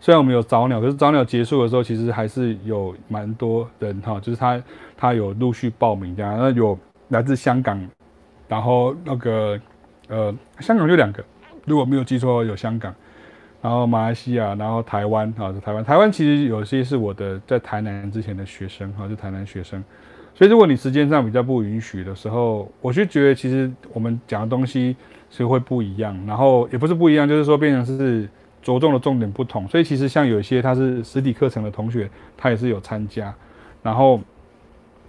[0.01, 4.63] 虽然我们有早鸟，可是早鸟结束的时候，其实还是有蛮多人哈，就是他
[4.97, 6.39] 他有陆续报名这样。
[6.39, 7.81] 那有来自香港，
[8.49, 9.59] 然后那个
[10.09, 11.25] 呃香港就两个，
[11.65, 12.95] 如果没有记错，有香港。
[13.61, 19.83] 然后马来西亚，然后台湾，哈，台湾，台湾其实有些是我的在台南之前的学生，哈，是台南学生。
[20.33, 24.95] 所以如果你时间上比较不允许的时候，我就觉得其实我们讲的东西
[25.29, 28.29] 是会不一样，然后也不是不一样，就是说变成是
[28.63, 29.67] 着重的重点不同。
[29.69, 33.35] 所以其实像有一些他是实体课程的同学，他也是有参加。
[33.83, 34.21] 然后，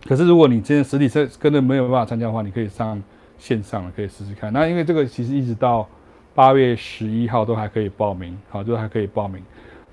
[0.08, 3.02] 可是如果你今天实体课根本没有办法参加的话，你可以上
[3.38, 4.52] 线上的，可以试试看。
[4.54, 5.88] 那因为这个其实一直到。
[6.36, 9.44] 八月十一号都还可以报名，好，就还可以报名。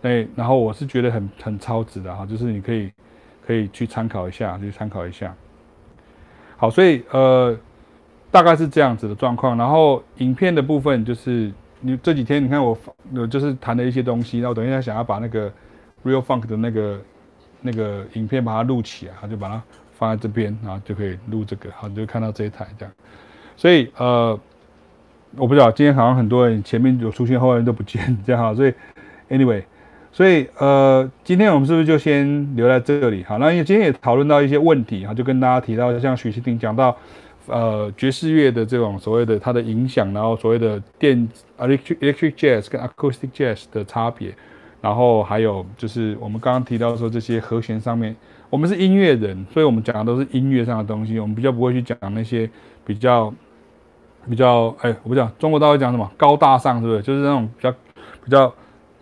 [0.00, 2.92] 那然后我是觉得很很超值的哈，就是你可以
[3.44, 5.34] 可以去参考一下，去参考一下。
[6.56, 7.58] 好，所以呃
[8.30, 9.56] 大概是这样子的状况。
[9.56, 11.50] 然后影片的部分就是
[11.80, 12.76] 你这几天你看我
[13.12, 15.50] 有就是谈了一些东西，然后等一下想要把那个
[16.04, 17.00] Real Funk 的那个
[17.60, 19.62] 那个影片把它录起来，就把它
[19.98, 22.94] 放在这边，然后就可以录这个，好，你就看到这一台这样。
[23.56, 24.38] 所以呃，
[25.36, 28.54] 我不知道今天好像很多人前面有出现，后面都不见，这样哈。
[28.54, 28.72] 所以
[29.28, 29.62] anyway，
[30.12, 33.24] 所以呃，今天我们是不是就先留在这里？
[33.24, 36.96] 好，那因为今天也讨论到一些问题哈，就跟大家提到，像许昕婷讲到
[37.48, 41.28] 呃爵士乐的这种所谓的它的影响，然后所谓的电
[41.58, 44.34] electric electric jazz 跟 acoustic jazz 的差别，
[44.80, 48.14] 然后还有就是我们刚刚提到说这些和弦上面。
[48.48, 52.48] 我们是音乐人，所以我们讲的都是音乐上的东西，我们比较不会去讲那些
[52.84, 53.34] 比较
[54.30, 57.02] 比较哎，我不讲中国到底讲什么高大上，是不是？
[57.02, 57.72] 就是那种比较
[58.24, 58.54] 比较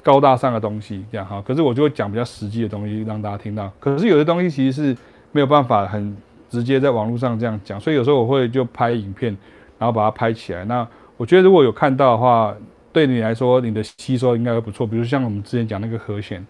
[0.03, 1.43] 高大上的东西，这样哈。
[1.47, 3.71] 可是我就会讲比较实际的东西让大家听到。
[3.79, 4.97] 可是有些东西其实是
[5.31, 6.17] 没有办法很
[6.55, 9.37] 直接在网络上这样讲，所以有时候我会就拍影片，
[9.79, 10.65] 然后把它拍起来。
[10.65, 10.87] 那
[11.17, 12.55] 我觉得如果有看到的话，
[12.93, 14.87] 对你来说你的吸收应该会不错。
[14.87, 16.43] 比如像我们之前讲那个和弦，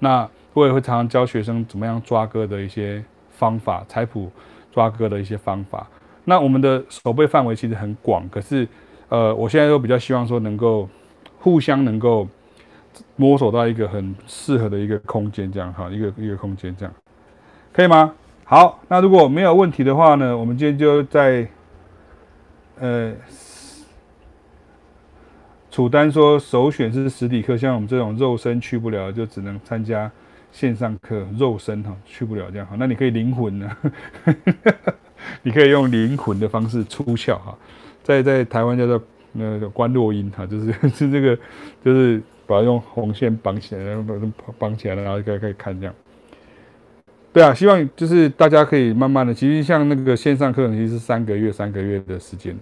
[0.00, 0.28] 那。
[0.54, 4.30] 我也会常常教学生怎么样抓歌的一些方法，采谱
[4.70, 5.88] 抓歌的一些方法。
[6.26, 8.68] 那我们的手背范围其实很广，可是，
[9.08, 10.86] 呃，我现在都比较希望说能够
[11.38, 12.28] 互相能够
[13.16, 16.94] 摸索到一个很适合的一个空间，这样哈，一个一个空间这样，
[17.72, 18.12] 可以吗？
[18.52, 21.48] 好，那如果没有问题的话呢，我们今天就在，
[22.78, 23.10] 呃，
[25.70, 30.12] 楚丹说首选是实体课，像我们这种肉身去不了，就只能参加。
[30.50, 33.76] 线上课肉身哈去不了这样好，那你可以灵魂呢？
[35.40, 37.56] 你可以用灵魂的方式出窍哈，
[38.02, 39.02] 在在台湾叫做
[39.32, 41.34] 那个观落阴哈，就是 是这个
[41.82, 45.94] 就是把它用红线绑起来，然后把它绑起来了，然后可以可以看这样。
[47.32, 52.56] 对啊，希望就是大家可以慢慢的，其实像那个线上课程其实是三个月三个月的时间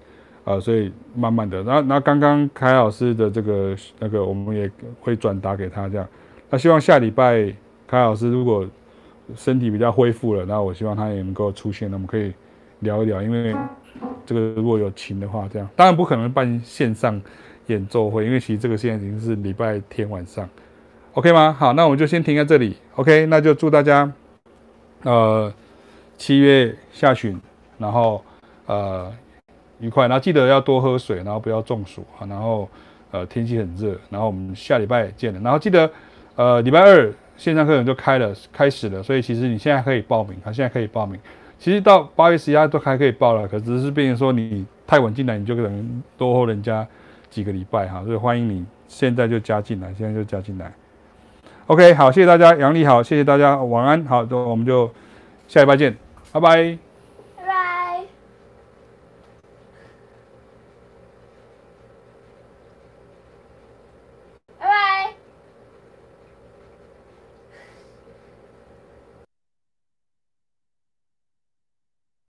[0.44, 4.70] 啊，所以慢慢的，然后然后刚刚凯老师的这个那个我们也
[5.00, 6.06] 会转达给他这样，
[6.48, 7.52] 那希望下礼拜。
[7.90, 8.64] 凯老师如果
[9.34, 12.32] 身体比较恢复了，那我希望他也能够出现，那我们可以
[12.78, 13.20] 聊一聊。
[13.20, 13.52] 因为
[14.24, 17.20] 这个如果有琴的话，这样当然不可能办线上
[17.66, 20.48] 演奏会，因为其实这个现在已经是礼拜天晚上
[21.14, 21.52] ，OK 吗？
[21.58, 24.12] 好，那我们就先停在这里，OK，那就祝大家
[25.02, 25.52] 呃
[26.16, 27.40] 七月下旬，
[27.78, 28.24] 然后
[28.66, 29.12] 呃
[29.78, 32.68] 愉快，然后记得要多喝水，然后不要中暑啊，然后
[33.10, 35.90] 呃天气很热，然后我们下礼拜见了，然后记得
[36.36, 37.12] 呃礼拜二。
[37.40, 41.18] 线上课程就开了，开始了，所以其实你现在可以报名，他现在可以报名。
[41.58, 46.86] 其实到八月十一号都还可以报了，可只是变成说你太晚进来，你就可能多候人家
[47.30, 48.04] 几个礼拜哈。
[48.04, 50.70] 所以欢迎你现在就加进来，现在就加进来。
[51.70, 54.90] OK，好，谢谢大家，杨丽好，谢谢大家，晚安，好，那我们就
[55.46, 55.96] 下礼拜见，
[56.32, 56.89] 拜拜。